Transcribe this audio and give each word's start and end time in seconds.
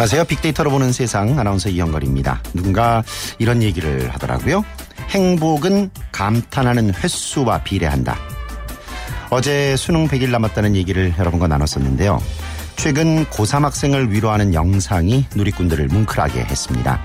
안녕하세요. 0.00 0.24
빅데이터로 0.24 0.70
보는 0.70 0.92
세상 0.92 1.38
아나운서 1.38 1.68
이영걸입니다. 1.68 2.42
누군가 2.54 3.04
이런 3.38 3.62
얘기를 3.62 4.08
하더라고요. 4.08 4.64
행복은 5.10 5.90
감탄하는 6.10 6.94
횟수와 6.94 7.62
비례한다. 7.64 8.16
어제 9.28 9.76
수능 9.76 10.08
100일 10.08 10.30
남았다는 10.30 10.74
얘기를 10.74 11.12
여러분과 11.18 11.48
나눴었는데요. 11.48 12.18
최근 12.76 13.26
고3 13.26 13.60
학생을 13.60 14.10
위로하는 14.10 14.54
영상이 14.54 15.26
누리꾼들을 15.34 15.88
뭉클하게 15.88 16.44
했습니다. 16.44 16.98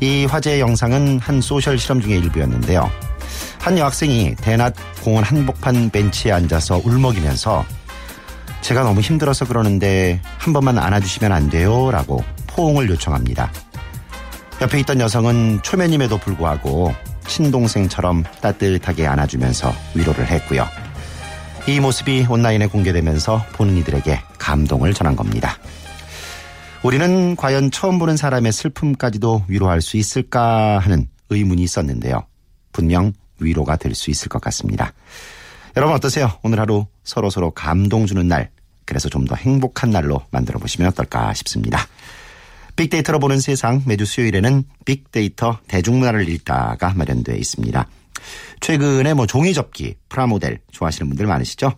이 0.00 0.24
화제의 0.24 0.60
영상은 0.60 1.18
한 1.18 1.42
소셜 1.42 1.76
실험 1.76 2.00
중의 2.00 2.20
일부였는데요. 2.20 2.90
한 3.60 3.76
여학생이 3.76 4.36
대낮 4.36 4.74
공원 5.02 5.24
한복판 5.24 5.90
벤치에 5.90 6.32
앉아서 6.32 6.80
울먹이면서 6.86 7.66
제가 8.64 8.82
너무 8.82 9.02
힘들어서 9.02 9.44
그러는데 9.44 10.22
한 10.38 10.54
번만 10.54 10.78
안아주시면 10.78 11.32
안 11.32 11.50
돼요? 11.50 11.90
라고 11.90 12.24
포옹을 12.46 12.88
요청합니다. 12.88 13.52
옆에 14.62 14.80
있던 14.80 15.00
여성은 15.00 15.60
초면임에도 15.62 16.16
불구하고 16.16 16.94
친동생처럼 17.26 18.24
따뜻하게 18.40 19.06
안아주면서 19.06 19.70
위로를 19.94 20.26
했고요. 20.28 20.66
이 21.68 21.78
모습이 21.78 22.24
온라인에 22.26 22.66
공개되면서 22.68 23.44
보는 23.52 23.76
이들에게 23.76 24.18
감동을 24.38 24.94
전한 24.94 25.14
겁니다. 25.14 25.58
우리는 26.82 27.36
과연 27.36 27.70
처음 27.70 27.98
보는 27.98 28.16
사람의 28.16 28.50
슬픔까지도 28.50 29.44
위로할 29.46 29.82
수 29.82 29.98
있을까 29.98 30.78
하는 30.78 31.06
의문이 31.28 31.62
있었는데요. 31.62 32.24
분명 32.72 33.12
위로가 33.40 33.76
될 33.76 33.94
수 33.94 34.10
있을 34.10 34.30
것 34.30 34.40
같습니다. 34.40 34.94
여러분 35.76 35.94
어떠세요? 35.96 36.38
오늘 36.42 36.60
하루 36.60 36.86
서로 37.02 37.30
서로 37.30 37.50
감동 37.50 38.06
주는 38.06 38.26
날, 38.28 38.50
그래서 38.84 39.08
좀 39.08 39.24
더 39.24 39.34
행복한 39.34 39.90
날로 39.90 40.22
만들어 40.30 40.58
보시면 40.58 40.88
어떨까 40.88 41.34
싶습니다. 41.34 41.86
빅데이터로 42.76 43.18
보는 43.18 43.40
세상 43.40 43.82
매주 43.86 44.04
수요일에는 44.04 44.64
빅데이터 44.84 45.58
대중문화를 45.68 46.28
읽다가 46.28 46.92
마련되어 46.94 47.36
있습니다. 47.36 47.88
최근에 48.60 49.14
뭐 49.14 49.26
종이 49.26 49.52
접기, 49.54 49.96
프라모델 50.08 50.60
좋아하시는 50.72 51.08
분들 51.08 51.26
많으시죠? 51.26 51.72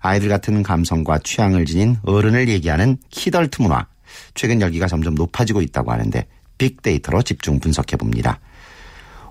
아이들 0.00 0.28
같은 0.28 0.62
감성과 0.62 1.18
취향을 1.18 1.66
지닌 1.66 1.96
어른을 2.04 2.48
얘기하는 2.48 2.96
키덜트 3.10 3.62
문화. 3.62 3.86
최근 4.34 4.60
열기가 4.60 4.86
점점 4.86 5.14
높아지고 5.14 5.60
있다고 5.62 5.92
하는데 5.92 6.26
빅데이터로 6.56 7.22
집중 7.22 7.60
분석해 7.60 7.96
봅니다. 7.96 8.40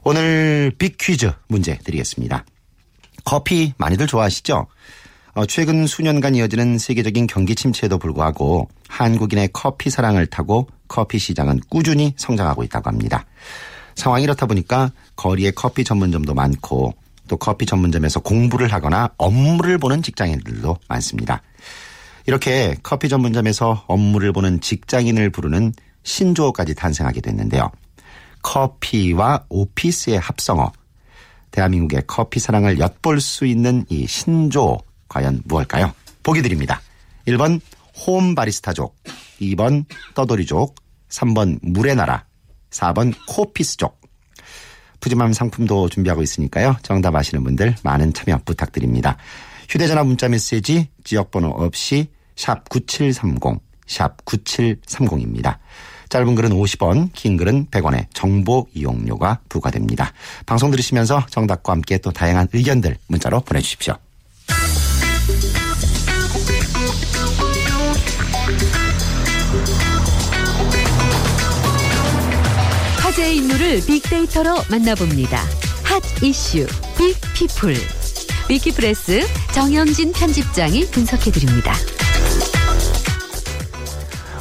오늘 0.03 0.71
빅 0.77 0.97
퀴즈 0.97 1.31
문제 1.47 1.77
드리겠습니다. 1.79 2.45
커피 3.27 3.73
많이들 3.75 4.07
좋아하시죠? 4.07 4.67
어, 5.33 5.45
최근 5.47 5.85
수년간 5.85 6.35
이어지는 6.35 6.77
세계적인 6.77 7.27
경기 7.27 7.55
침체에도 7.55 7.97
불구하고 7.97 8.69
한국인의 8.87 9.49
커피 9.51 9.89
사랑을 9.89 10.25
타고 10.27 10.69
커피 10.87 11.19
시장은 11.19 11.59
꾸준히 11.67 12.13
성장하고 12.15 12.63
있다고 12.63 12.89
합니다. 12.89 13.25
상황이 13.95 14.23
이렇다 14.23 14.45
보니까 14.45 14.93
거리에 15.17 15.51
커피 15.51 15.83
전문점도 15.83 16.35
많고 16.35 16.93
또 17.27 17.35
커피 17.35 17.65
전문점에서 17.65 18.21
공부를 18.21 18.71
하거나 18.71 19.09
업무를 19.17 19.77
보는 19.77 20.03
직장인들도 20.03 20.77
많습니다. 20.87 21.41
이렇게 22.27 22.77
커피 22.81 23.09
전문점에서 23.09 23.83
업무를 23.87 24.31
보는 24.31 24.61
직장인을 24.61 25.31
부르는 25.31 25.73
신조어까지 26.03 26.75
탄생하게 26.75 27.19
됐는데요. 27.19 27.71
커피와 28.41 29.43
오피스의 29.49 30.17
합성어. 30.17 30.71
대한민국의 31.57 32.03
커피 32.05 32.39
사랑을 32.39 32.79
엿볼 32.79 33.19
수 33.19 33.45
있는 33.45 33.83
이 33.89 34.05
신조어 34.05 34.77
과연 35.09 35.41
무엇일까요? 35.45 35.91
보기 36.21 36.41
드립니다. 36.43 36.81
1번 37.27 37.59
홈 38.05 38.35
바리스타족, 38.35 38.95
2번 39.41 39.85
떠돌이족, 40.13 40.75
3번 41.09 41.57
물의 41.63 41.95
나라, 41.95 42.25
4번 42.69 43.13
코피스족. 43.27 43.99
푸짐한 44.99 45.33
상품도 45.33 45.89
준비하고 45.89 46.21
있으니까요. 46.21 46.75
정답 46.83 47.15
아시는 47.15 47.43
분들 47.43 47.75
많은 47.83 48.13
참여 48.13 48.41
부탁드립니다. 48.45 49.17
휴대전화 49.69 50.03
문자 50.03 50.29
메시지 50.29 50.89
지역번호 51.03 51.49
없이 51.49 52.07
샵 52.35 52.69
9730, 52.69 53.59
샵 53.87 54.25
9730입니다. 54.25 55.57
짧은 56.09 56.35
글은 56.35 56.51
50원, 56.51 57.09
긴 57.13 57.37
글은 57.37 57.67
100원의 57.67 58.05
정보 58.13 58.67
이용료가 58.73 59.39
부과됩니다. 59.49 60.13
방송 60.45 60.71
들으시면서 60.71 61.25
정답과 61.29 61.73
함께 61.73 61.97
또 61.97 62.11
다양한 62.11 62.47
의견들 62.53 62.97
문자로 63.07 63.41
보내주십시오. 63.41 63.95
화제의 72.99 73.37
인물을 73.37 73.85
빅데이터로 73.85 74.55
만나봅니다. 74.69 75.41
핫 75.83 76.03
이슈 76.23 76.67
빅피플 76.97 77.75
위키프레스 78.49 79.21
정영진 79.53 80.13
편집장이 80.13 80.85
분석해드립니다. 80.91 81.73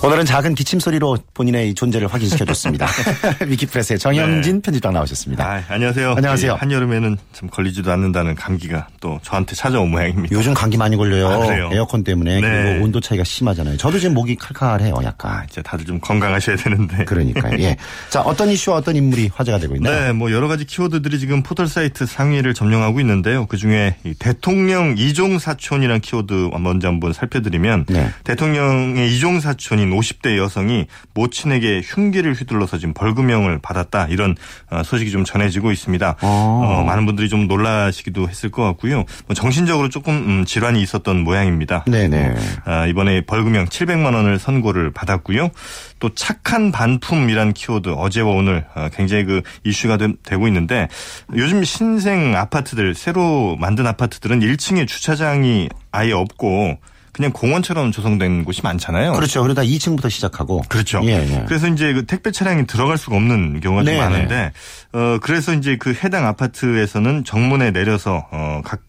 오늘은 0.07 0.25
작은 0.25 0.55
기침 0.55 0.79
소리로 0.79 1.19
본인의 1.35 1.75
존재를 1.75 2.07
확인시켜줬습니다. 2.07 2.87
위키프레스의 3.45 3.99
정영진 3.99 4.57
네. 4.57 4.63
편집장 4.63 4.93
나오셨습니다. 4.93 5.45
아, 5.45 5.65
안녕하세요. 5.69 6.13
안녕하세요. 6.17 6.55
한여름에는 6.55 7.17
좀 7.33 7.49
걸리지도 7.49 7.91
않는다는 7.91 8.37
감기가 8.37 8.87
또 9.01 9.19
저한테 9.25 9.57
찾아온 9.57 9.91
모양입니다. 9.91 10.33
요즘 10.33 10.55
감기 10.55 10.77
많이 10.77 10.97
걸려요. 10.97 11.27
아, 11.29 11.75
에어컨 11.75 12.05
때문에 12.05 12.41
네. 12.41 12.41
그리고 12.41 12.85
온도 12.85 13.01
차이가 13.01 13.25
심하잖아요. 13.25 13.79
저도 13.79 13.99
지금 13.99 14.15
목이 14.15 14.37
칼칼해요, 14.37 14.95
약간. 15.03 15.33
아, 15.33 15.45
이제 15.51 15.61
다들 15.61 15.85
좀 15.85 15.99
건강하셔야 15.99 16.55
되는데. 16.55 17.05
그러니까요. 17.05 17.59
예. 17.59 17.77
자, 18.09 18.21
어떤 18.21 18.49
이슈와 18.49 18.77
어떤 18.77 18.95
인물이 18.95 19.33
화제가 19.35 19.59
되고 19.59 19.75
있나요? 19.75 20.01
네, 20.01 20.13
뭐 20.13 20.31
여러 20.31 20.47
가지 20.47 20.65
키워드들이 20.67 21.19
지금 21.19 21.43
포털 21.43 21.67
사이트 21.67 22.07
상위를 22.07 22.55
점령하고 22.55 23.01
있는데요. 23.01 23.47
그 23.47 23.57
중에 23.57 23.97
대통령 24.21 24.95
이종 24.97 25.41
사촌이라는 25.41 26.01
키워드 26.01 26.51
먼저 26.61 26.87
한번 26.87 27.13
살펴드리면 27.13 27.87
네. 27.89 28.09
대통령의 28.23 29.13
이종 29.13 29.41
사촌인 29.41 29.96
50대 29.99 30.37
여성이 30.37 30.87
모친에게 31.15 31.83
흉기를 31.85 32.35
휘둘러서 32.35 32.79
지금 32.79 32.95
벌금형을 32.95 33.59
받았다 33.61 34.07
이런 34.09 34.37
어, 34.71 34.83
소식이 34.83 35.11
좀 35.11 35.25
전해지고 35.25 35.73
있습니다. 35.73 36.17
아. 36.21 36.27
어, 36.27 36.85
많은 36.85 37.07
분들이 37.07 37.29
좀 37.29 37.49
놀라시기도 37.49 38.29
했을 38.29 38.51
것 38.51 38.63
같고요. 38.63 39.05
뭐 39.27 39.35
정신적으로 39.35 39.89
조금 39.89 40.15
음, 40.15 40.45
질환이 40.45 40.83
있었던 40.83 41.21
모양입니다. 41.25 41.85
네네. 41.87 42.35
어, 42.67 42.87
이번에 42.89 43.23
벌금형 43.23 43.67
700만 43.67 44.15
원을 44.15 44.39
선고를 44.39 44.91
받았고요. 44.93 45.51
또 45.99 46.15
착한 46.15 46.73
반품이란 46.73 47.53
키워드 47.53 47.91
어제와 47.91 48.31
오늘 48.31 48.67
어, 48.75 48.89
굉장히 48.95 49.25
그 49.25 49.43
이슈가 49.65 49.99
되고 50.23 50.47
있는데 50.49 50.89
요즘 51.35 51.65
신생 51.65 52.37
아파트들 52.37 52.95
새로 52.95 53.57
만든 53.59 53.87
아파트들은 53.87 54.41
1층에 54.41 54.87
주차장이 54.87 55.69
아예 55.91 56.13
없고 56.13 56.79
그냥 57.17 57.33
공원처럼 57.33 57.93
조성된 57.93 58.45
곳이 58.45 58.61
많잖아요. 58.63 59.15
그렇죠. 59.15 59.41
그러다 59.43 59.63
2층부터 59.63 60.11
시작하고. 60.11 60.61
그렇죠. 60.69 61.01
예, 61.05 61.13
예. 61.13 61.45
그래서 61.49 61.67
이제 61.67 61.95
그 61.95 62.05
택배 62.05 62.31
차량이 62.31 62.67
들어갈 62.67 62.99
수가 62.99 63.17
없는 63.17 63.61
경우가 63.61 63.85
네, 63.85 63.93
좀 63.93 64.05
많은데, 64.05 64.35
네. 64.37 64.53
어, 64.93 65.19
그래서 65.23 65.55
이제 65.55 65.77
그 65.79 65.95
해당 65.95 66.27
아파트에서는 66.27 67.25
정문에 67.25 67.71
내려서, 67.71 68.27
어, 68.31 68.61
각 68.63 68.83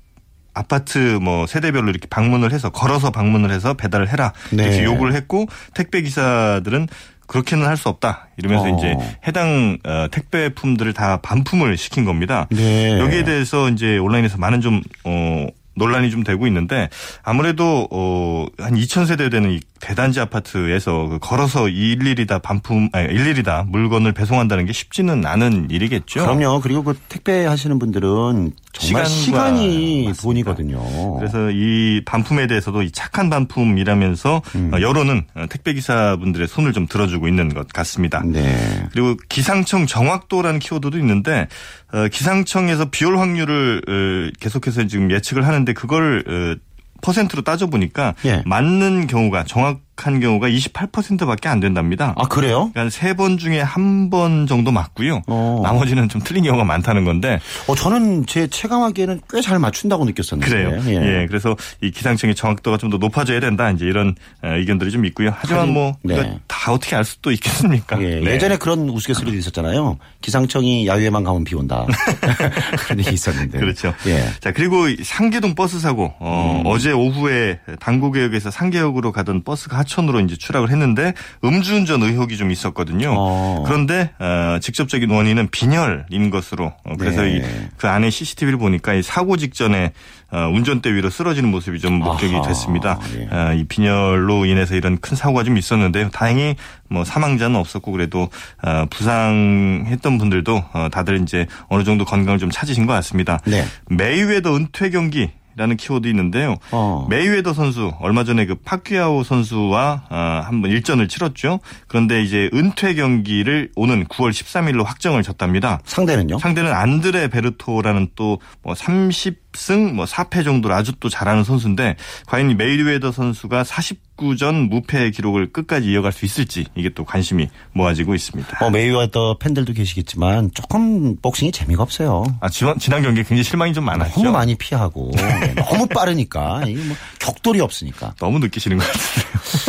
아파트 0.54 0.98
뭐 1.22 1.48
세대별로 1.48 1.90
이렇게 1.90 2.08
방문을 2.10 2.52
해서 2.52 2.70
걸어서 2.70 3.12
방문을 3.12 3.52
해서 3.52 3.76
배달을 3.76 4.12
해라 4.12 4.34
네. 4.52 4.64
이렇게 4.64 4.84
요구를 4.86 5.14
했고 5.14 5.46
택배 5.76 6.02
기사들은 6.02 6.88
그렇게는 7.28 7.66
할 7.68 7.78
수 7.78 7.90
없다 7.90 8.30
이러면서 8.38 8.66
어. 8.66 8.78
이제 8.78 8.96
해당 9.28 9.78
어, 9.86 10.08
택배품들을 10.12 10.94
다 10.94 11.18
반품을 11.22 11.78
시킨 11.78 12.06
겁니다. 12.06 12.48
네. 12.50 12.98
여기에 13.00 13.24
대해서 13.24 13.70
이제 13.70 14.00
온라인에서 14.00 14.38
많은 14.40 14.62
좀 14.62 14.82
어, 15.04 15.46
논란이 15.78 16.12
좀 16.12 16.24
되고 16.24 16.48
있는데 16.48 16.90
아무래도 17.24 17.88
어한 17.92 18.76
2,000세대 18.76 19.32
되는 19.32 19.52
이 19.52 19.60
대단지 19.80 20.20
아파트에서 20.20 21.08
그 21.08 21.20
걸어서 21.20 21.70
일일이 21.70 22.26
다 22.26 22.40
반품 22.40 22.90
아니 22.94 23.14
일일이 23.14 23.44
다 23.44 23.64
물건을 23.68 24.12
배송한다는 24.12 24.66
게 24.66 24.74
쉽지는 24.74 25.26
않은 25.26 25.68
일이겠죠. 25.70 26.22
그럼요. 26.22 26.62
그리고 26.62 26.84
그 26.84 26.98
택배 27.08 27.46
하시는 27.46 27.78
분들은 27.78 28.54
정말 28.74 29.06
시간이. 29.06 30.12
돈이거든요. 30.20 31.18
그래서 31.18 31.50
이 31.52 32.02
반품에 32.06 32.48
대해서도 32.48 32.84
이 32.84 32.92
착한 32.92 33.30
반품이라면서 33.30 34.42
음. 34.56 34.72
어, 34.74 34.82
여론은 34.82 35.24
택배 35.50 35.74
기사분들의 35.74 36.48
손을 36.48 36.74
좀 36.74 36.88
들어주고 36.88 37.28
있는 37.28 37.50
것 37.54 37.68
같습니다. 37.70 38.22
네. 38.26 38.88
그리고 38.92 39.16
기상청 39.30 39.86
정확도라는 39.86 40.60
키워드도 40.60 40.98
있는데 41.00 41.48
어, 41.94 42.08
기상청에서 42.08 42.90
비올 42.90 43.18
확률을 43.18 43.82
어, 43.88 44.38
계속해서 44.40 44.88
지금 44.88 45.12
예측을 45.12 45.48
하는 45.48 45.66
데 45.68 45.74
그걸 45.74 46.60
퍼센트로 47.02 47.44
따져 47.44 47.68
보니까 47.68 48.16
예. 48.26 48.42
맞는 48.46 49.08
경우가 49.08 49.44
정확 49.44 49.82
한 50.06 50.20
경우가 50.20 50.48
28%밖에 50.50 51.50
안 51.50 51.60
된답니다. 51.60 52.14
아 52.18 52.28
그래요? 52.28 52.70
그러니까 52.74 52.90
세 52.90 53.14
번 53.16 53.38
중에 53.38 53.60
한 53.62 54.10
번 54.10 54.46
정도 54.48 54.72
맞고요. 54.72 55.22
어. 55.28 55.60
나머지는 55.64 56.08
좀 56.08 56.22
틀린 56.24 56.44
경우가 56.44 56.64
많다는 56.64 57.04
건데 57.04 57.40
어 57.68 57.76
저는 57.76 58.26
제 58.28 58.48
체감하기에는 58.48 59.22
꽤 59.30 59.42
잘 59.42 59.60
맞춘다고 59.60 60.06
느꼈었는데. 60.06 60.52
그래요. 60.52 60.82
예. 60.88 61.26
그래서 61.28 61.56
이 61.82 61.90
기상청의 61.92 62.36
정확도가 62.36 62.78
좀 62.78 62.88
더 62.90 62.98
높아져야 62.98 63.40
된다. 63.42 63.70
이제 63.72 63.86
이런 63.86 64.16
어, 64.42 64.48
의견들이 64.50 64.92
좀 64.92 65.04
있고요. 65.06 65.34
하지만 65.38 65.62
하긴, 65.62 65.74
뭐 65.74 65.96
네. 66.04 66.40
어떻게 66.70 66.96
알 66.98 67.04
수도 67.06 67.32
있겠습니까? 67.32 68.02
예, 68.02 68.20
네. 68.22 68.32
예전에 68.34 68.58
그런 68.58 68.90
우스갯소리도 68.90 69.38
있었잖아요. 69.38 69.98
기상청이 70.22 70.86
야유에만 70.88 71.24
가면 71.24 71.44
비 71.46 71.56
온다. 71.56 71.86
그런 72.80 73.00
얘기 73.00 73.14
있었는데. 73.14 73.58
그렇죠. 73.60 73.94
예. 74.08 74.26
자 74.42 74.52
그리고 74.52 74.88
이 74.90 74.98
상계동 75.04 75.56
버스 75.56 75.80
사고 75.80 76.14
어, 76.20 76.62
어제 76.66 76.92
오후에 76.92 77.60
당구개역에서 77.80 78.52
상계역으로 78.52 79.12
가던 79.12 79.44
버스가 79.44 79.78
하천으로 79.88 80.20
이제 80.20 80.36
추락을 80.36 80.70
했는데 80.70 81.14
음주운전 81.44 82.04
의혹이 82.04 82.38
좀 82.38 82.52
있었거든요. 82.52 83.14
어. 83.18 83.64
그런데 83.66 84.12
어, 84.20 84.60
직접적인 84.62 85.10
원인은 85.10 85.50
빈혈인 85.50 86.30
것으로 86.30 86.74
어, 86.84 86.94
그래서 87.00 87.24
네. 87.24 87.38
이, 87.38 87.42
그 87.78 87.88
안에 87.88 88.10
CCTV를 88.10 88.60
보니까 88.60 88.94
이 88.94 89.02
사고 89.02 89.38
직전에 89.38 89.94
어, 90.30 90.50
운전대 90.54 90.94
위로 90.94 91.10
쓰러지는 91.10 91.50
모습이 91.50 91.80
좀 91.80 91.94
목격이 92.00 92.36
아하, 92.36 92.48
됐습니다. 92.48 93.00
예. 93.16 93.28
어, 93.32 93.54
이 93.54 93.64
빈혈로 93.64 94.46
인해서 94.46 94.76
이런 94.76 94.98
큰 94.98 95.16
사고가 95.16 95.44
좀 95.44 95.58
있었는데요. 95.58 96.10
다행히 96.10 96.56
뭐 96.90 97.06
사망자는 97.06 97.56
없었고 97.56 97.92
그래도 97.94 98.30
어, 98.62 98.86
부상했던 98.90 100.18
분들도 100.18 100.64
어, 100.74 100.90
다들 100.92 101.22
이제 101.22 101.48
어느 101.70 101.84
정도 101.84 102.04
건강을 102.04 102.40
좀 102.40 102.50
찾으신 102.50 102.86
것 102.86 102.94
같습니다. 102.94 103.40
네. 103.46 103.64
메이웨더 103.90 104.56
은퇴 104.56 104.90
경기. 104.90 105.30
라는 105.58 105.76
키워드 105.76 106.08
있는데요. 106.08 106.58
어. 106.72 107.08
메이웨더 107.10 107.54
선수 107.54 107.92
얼마 108.00 108.24
전에 108.24 108.46
그 108.46 108.56
파퀴아오 108.56 109.24
선수와 109.24 110.04
어, 110.10 110.42
한번 110.46 110.72
일전을 110.72 111.08
치렀죠. 111.08 111.60
그런데 111.88 112.22
이제 112.22 112.50
은퇴 112.54 112.94
경기를 112.94 113.72
오는 113.76 114.06
9월 114.06 114.30
13일로 114.30 114.84
확정을 114.86 115.24
졌답니다. 115.24 115.80
상대는요? 115.84 116.38
상대는 116.38 116.72
안드레 116.72 117.30
베르토라는 117.30 118.10
또뭐 118.16 118.76
30 118.76 119.47
승 119.58 119.96
뭐 119.96 120.06
4패 120.06 120.44
정도로 120.44 120.74
아주 120.76 120.92
또 121.00 121.10
잘하는 121.10 121.44
선수인데 121.44 121.96
과연 122.28 122.52
이 122.52 122.56
메이웨더 122.56 123.12
선수가 123.12 123.64
49전 123.64 124.70
무패 124.70 125.12
기록을 125.12 125.52
끝까지 125.52 125.90
이어갈 125.92 126.12
수 126.12 126.26
있을지 126.26 126.66
이게 126.76 126.90
또 126.90 127.04
관심이 127.06 127.50
모아지고 127.74 128.14
있습니다. 128.16 128.66
어, 128.66 128.70
메이웨더 128.70 129.38
팬들도 129.40 129.74
계시겠지만 129.74 130.52
조금 130.54 131.16
복싱이 131.18 131.52
재미가 131.52 131.82
없어요. 131.84 132.24
아 132.42 132.50
지난 132.50 132.78
지난 132.80 133.02
경기에 133.02 133.24
굉장히 133.24 133.44
실망이 133.44 133.74
좀 133.74 133.86
많았죠. 133.86 134.14
너무 134.22 134.32
많이 134.32 134.56
피하고 134.56 135.12
네, 135.16 135.56
너무 135.56 135.88
빠르니까 135.88 136.64
이게 136.68 136.82
뭐 136.84 136.96
격돌이 137.20 137.60
없으니까. 137.62 138.14
너무 138.20 138.40
느끼시는 138.40 138.78
것 138.78 138.86
같은데요. 138.86 139.28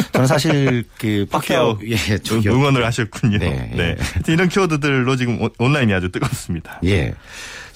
저는 0.12 0.26
사실 0.26 0.84
그 0.98 1.26
파키아오 1.30 1.78
예, 1.86 2.18
저기 2.18 2.48
응원을 2.48 2.84
하셨군요. 2.84 3.38
네, 3.38 3.70
네. 3.74 3.96
예. 4.28 4.32
이런 4.32 4.48
키워드들로 4.48 5.16
지금 5.16 5.40
온- 5.40 5.50
온라인이 5.58 5.92
아주 5.94 6.10
뜨겁습니다. 6.10 6.80
예. 6.84 7.14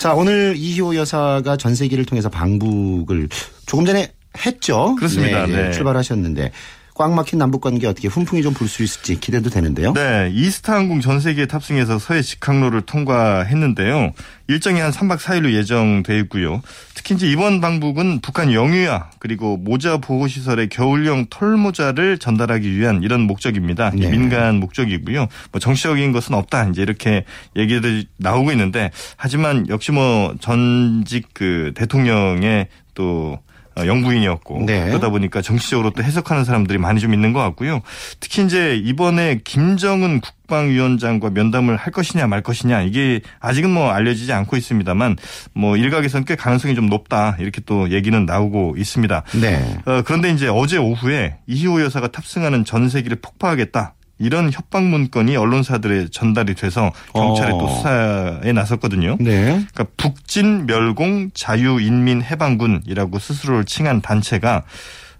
자, 0.03 0.15
오늘 0.15 0.57
이희호 0.57 0.97
여사가 0.97 1.57
전세기를 1.57 2.07
통해서 2.07 2.29
방북을 2.29 3.29
조금 3.67 3.85
전에 3.85 4.13
했죠. 4.45 4.97
그렇습니다. 4.97 5.47
네, 5.47 5.69
네. 5.69 5.71
출발하셨는데 5.71 6.51
꽉 6.95 7.13
막힌 7.15 7.39
남북 7.39 7.63
관계 7.63 7.87
어떻게 7.87 8.09
훈풍이 8.09 8.43
좀 8.43 8.53
불 8.53 8.69
수 8.69 8.83
있을지 8.83 9.19
기대도 9.19 9.51
되는데요. 9.51 9.93
네, 9.95 10.31
이스타항공 10.33 11.01
전 11.01 11.21
세계에 11.21 11.47
탑승해서 11.47 11.99
서해 11.99 12.21
직항로를 12.23 12.83
통과했는데요. 12.83 14.13
일정이 14.49 14.81
한 14.81 14.91
3박 14.91 15.19
4일로 15.19 15.53
예정돼 15.55 16.19
있고요. 16.21 16.61
특히 16.95 17.15
이제 17.15 17.27
이번 17.31 17.61
방북은 17.61 18.21
북한 18.21 18.53
영유아 18.53 19.11
그리고 19.19 19.57
모자 19.57 19.97
보호 19.97 20.29
시설의 20.29 20.69
겨울용 20.69 21.27
털모자를 21.31 22.19
전달하기 22.19 22.77
위한 22.77 23.03
이런 23.03 23.23
목적입니다. 23.23 23.91
이 23.95 24.01
네. 24.01 24.11
민간 24.11 24.57
목적이고요. 24.61 25.29
뭐 25.51 25.59
정치적인 25.61 26.13
것은 26.13 26.35
없다. 26.35 26.69
이제 26.69 26.83
이렇게 26.83 27.25
얘기들이 27.57 28.07
나오고 28.19 28.53
있는데 28.53 28.91
하지만 29.17 29.67
역시 29.69 29.93
뭐 29.93 30.35
전직 30.41 31.29
그 31.33 31.73
대통령의 31.75 32.69
또 32.95 33.39
어, 33.39 33.52
영부인이었고 33.77 34.65
네. 34.67 34.87
그러다 34.87 35.11
보니까 35.11 35.43
정치적으로 35.43 35.91
또 35.91 36.03
해석하는 36.03 36.45
사람들이 36.45 36.79
많이 36.79 37.01
좀 37.01 37.15
있는 37.15 37.33
것 37.33 37.41
같고요. 37.41 37.81
특히 38.21 38.45
이제 38.45 38.77
이번에 38.77 39.41
김정은 39.45 40.21
국방위원장과 40.21 41.31
면담을 41.31 41.77
할 41.77 41.93
것이냐 41.93 42.27
말 42.27 42.43
것이냐 42.43 42.83
이게 42.83 43.21
아직은 43.41 43.71
뭐 43.71 43.91
알려지지 43.91 44.33
않고 44.33 44.57
있습니다만 44.57 45.17
뭐 45.55 45.77
일각에서는 45.77 46.25
꽤 46.25 46.37
가능성이 46.37 46.75
좀 46.75 46.87
높다 46.89 47.37
이렇게 47.39 47.61
또 47.65 47.91
얘기는 47.91 48.25
나오고 48.25 48.75
있습니다. 48.77 49.23
네. 49.41 49.79
어, 49.87 50.03
그런데 50.05 50.31
이제 50.31 50.49
어제 50.49 50.77
오후에 50.77 51.37
이희호 51.47 51.83
여사가 51.83 52.09
탑승하는 52.09 52.65
전세기를 52.65 53.19
폭파하겠다. 53.23 53.95
이런 54.23 54.53
협박 54.53 54.85
문건이 54.85 55.37
언론사들에 55.37 56.09
전달이 56.11 56.55
돼서 56.55 56.93
경찰에 57.13 57.51
어. 57.53 57.59
또 57.59 57.69
수사에 57.69 58.53
나섰거든요. 58.53 59.17
네. 59.19 59.45
그러니까 59.73 59.85
북진 59.97 60.67
멸공 60.67 61.31
자유인민 61.35 62.23
해방군이라고 62.23 63.19
스스로를 63.19 63.65
칭한 63.65 64.01
단체가 64.01 64.63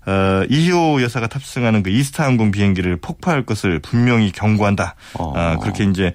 어, 0.07 0.45
이희호 0.49 1.03
여사가 1.03 1.29
탑승하는 1.29 1.83
그 1.83 1.91
이스타항공 1.91 2.51
비행기를 2.51 2.97
폭파할 2.97 3.45
것을 3.45 3.79
분명히 3.79 4.33
경고한다. 4.33 4.95
어. 5.19 5.33
아, 5.37 5.57
그렇게 5.59 5.85
이제 5.85 6.13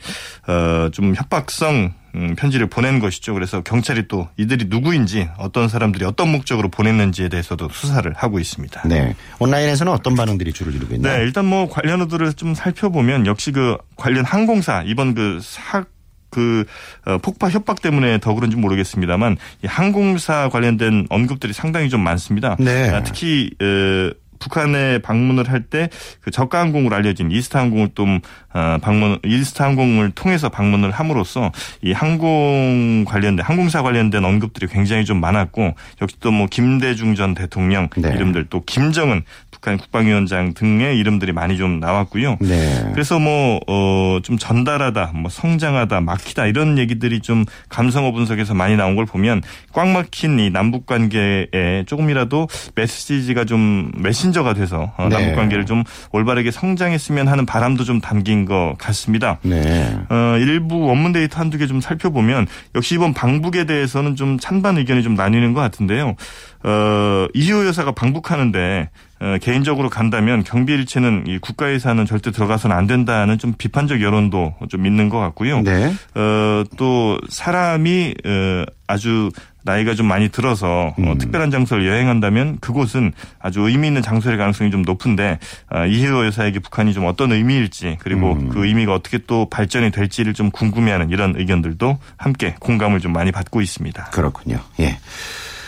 어, 0.48 0.89
좀 0.92 1.16
협박성 1.16 1.94
음, 2.16 2.36
편지를 2.36 2.68
보낸 2.68 3.00
것이죠. 3.00 3.34
그래서 3.34 3.62
경찰이 3.62 4.07
또 4.07 4.28
이들이 4.38 4.66
누구인지 4.69 5.30
어떤 5.38 5.68
사람들이 5.69 6.04
어떤 6.04 6.31
목적으로 6.31 6.69
보냈는지에 6.69 7.30
대해서도 7.30 7.69
수사를 7.69 8.12
하고 8.16 8.39
있습니다. 8.39 8.88
네. 8.88 9.16
온라인에서는 9.39 9.92
어떤 9.92 10.16
반응들이 10.16 10.51
줄을 10.51 10.74
이루고 10.74 10.95
있나요? 10.95 11.18
네, 11.18 11.24
일단 11.24 11.45
뭐 11.45 11.69
관련어들을 11.69 12.33
좀 12.33 12.56
살펴보면 12.56 13.28
역시 13.28 13.51
그 13.51 13.78
관련 13.95 14.25
항공사 14.25 14.83
이번 14.86 15.13
그 15.13 15.40
사, 15.44 15.86
그 16.30 16.66
어, 17.06 17.18
폭파 17.20 17.50
협박 17.50 17.82
때문에 17.82 18.20
더 18.20 18.34
그런지 18.34 18.58
모르겠습니다만 18.58 19.38
이 19.64 19.68
항공사 19.68 20.50
관련된 20.50 21.08
언급들이 21.10 21.54
상당히 21.54 21.90
좀 21.90 22.02
많습니다. 22.02 22.56
네. 22.60 22.90
아, 22.90 23.04
특히 23.04 23.52
어, 23.62 24.12
북한에 24.39 25.00
방문을 25.00 25.50
할 25.50 25.63
때 25.69 25.89
그 26.22 26.31
저가 26.31 26.60
항공으로 26.62 26.95
알려진 26.95 27.30
이스타 27.31 27.60
항공을 27.60 27.89
좀 27.95 28.19
어, 28.54 28.78
방문 28.81 29.19
이스타 29.25 29.66
항공을 29.66 30.12
통해서 30.12 30.50
방문을 30.50 30.92
함으로써 30.92 31.51
이 31.81 31.92
항공 31.92 33.04
관련된 33.06 33.44
항공사 33.45 33.81
관련된 33.81 34.24
언급들이 34.25 34.68
굉장히 34.68 35.04
좀 35.06 35.19
많았고 35.19 35.74
역시 36.01 36.16
또 36.19 36.31
뭐 36.38 36.45
김대중 36.45 37.16
전 37.16 37.34
대통령 37.34 37.89
네. 37.98 38.10
이름들 38.13 38.45
또 38.50 38.63
김정은 38.63 39.24
북한 39.50 39.78
국방위원장 39.78 40.54
등의 40.54 41.00
이름들이 41.00 41.31
많이 41.31 41.57
좀 41.57 41.80
나왔고요. 41.80 42.38
네. 42.42 42.92
그래서 42.94 43.18
뭐, 43.18 43.59
어, 43.68 44.19
좀 44.21 44.38
전달하다, 44.38 45.14
뭐 45.16 45.31
성장하다, 45.31 46.02
막히다 46.02 46.45
이런 46.45 46.78
얘기들이 46.78 47.21
좀 47.21 47.44
감성어 47.69 48.12
분석에서 48.12 48.54
많이 48.54 48.76
나온 48.76 48.95
걸 48.95 49.07
보면 49.07 49.42
꽉 49.73 49.88
막힌 49.88 50.38
이 50.40 50.52
남북 50.52 50.85
관계에 50.85 51.85
조금이라도 51.88 52.47
메시지가 52.76 53.45
좀 53.45 53.92
메 53.97 54.12
신저가 54.28 54.54
돼서 54.54 54.92
어, 54.98 55.07
네. 55.10 55.16
남북 55.18 55.36
관계를 55.36 55.66
좀 55.66 55.84
올바르게 56.12 56.52
성장했으면 56.52 57.28
하는 57.28 57.46
바람도 57.46 57.84
좀 57.84 58.02
담긴 58.02 58.46
것 58.46 58.76
같습니다. 58.78 59.40
네. 59.44 59.98
어, 60.10 60.36
일부 60.40 60.80
원문 60.86 61.12
데이터 61.14 61.40
한두 61.40 61.57
개 61.57 61.68
좀 61.68 61.81
살펴보면 61.81 62.48
역시 62.76 62.96
이번 62.96 63.14
방북에 63.14 63.66
대해서는 63.66 64.16
좀 64.16 64.40
찬반 64.40 64.78
의견이 64.78 65.04
좀 65.04 65.16
나뉘는 65.16 65.52
것 65.54 65.60
같은데요. 65.60 66.16
어, 66.64 67.28
이희호 67.34 67.66
여사가 67.68 67.92
방북하는데 67.92 68.90
어, 68.90 69.06
개인적으로 69.42 69.90
간다면 69.90 70.44
경비 70.44 70.74
일체는 70.74 71.26
이 71.28 71.40
국가 71.40 71.71
예산은 71.71 72.06
절대 72.06 72.31
들어가서는 72.31 72.76
안 72.76 72.88
된다는 72.88 73.38
좀 73.38 73.54
비판적 73.57 74.02
여론도 74.02 74.56
좀 74.69 74.86
있는 74.86 75.09
것 75.09 75.19
같고요. 75.19 75.62
네. 75.62 75.94
어, 76.16 76.64
또 76.78 77.19
사람이 77.30 78.16
어, 78.26 78.64
아주 78.88 79.30
나이가 79.64 79.94
좀 79.95 80.07
많이 80.07 80.30
들어서 80.30 80.88
어, 80.88 80.95
음. 80.97 81.18
특별한 81.18 81.52
장소를 81.52 81.86
여행한다면 81.88 82.57
그곳은 82.62 83.12
아주 83.40 83.62
의미 83.62 83.88
있는 83.88 84.02
장소일 84.02 84.38
가능성이 84.38 84.71
좀 84.71 84.81
높은데 84.81 85.40
어, 85.69 85.86
이혜호 85.86 86.26
여사에게 86.26 86.59
북한이 86.59 86.94
좀 86.94 87.06
어떤 87.06 87.33
의미일지 87.33 87.97
그리고 88.00 88.33
음. 88.33 88.50
그 88.50 88.66
의미가 88.66 88.94
어떻게 88.94 89.19
또 89.28 89.50
발전이 89.50 89.92
될지를 89.92 90.33
좀 90.33 90.52
궁금해하는 90.52 91.09
이런 91.09 91.36
의견들도 91.36 92.00
함께 92.16 92.56
공감을 92.59 93.02
좀 93.02 93.12
많이 93.12 93.31
받고 93.31 93.62
있습니다. 93.62 94.06
그렇군요. 94.06 94.59
예. 94.80 94.97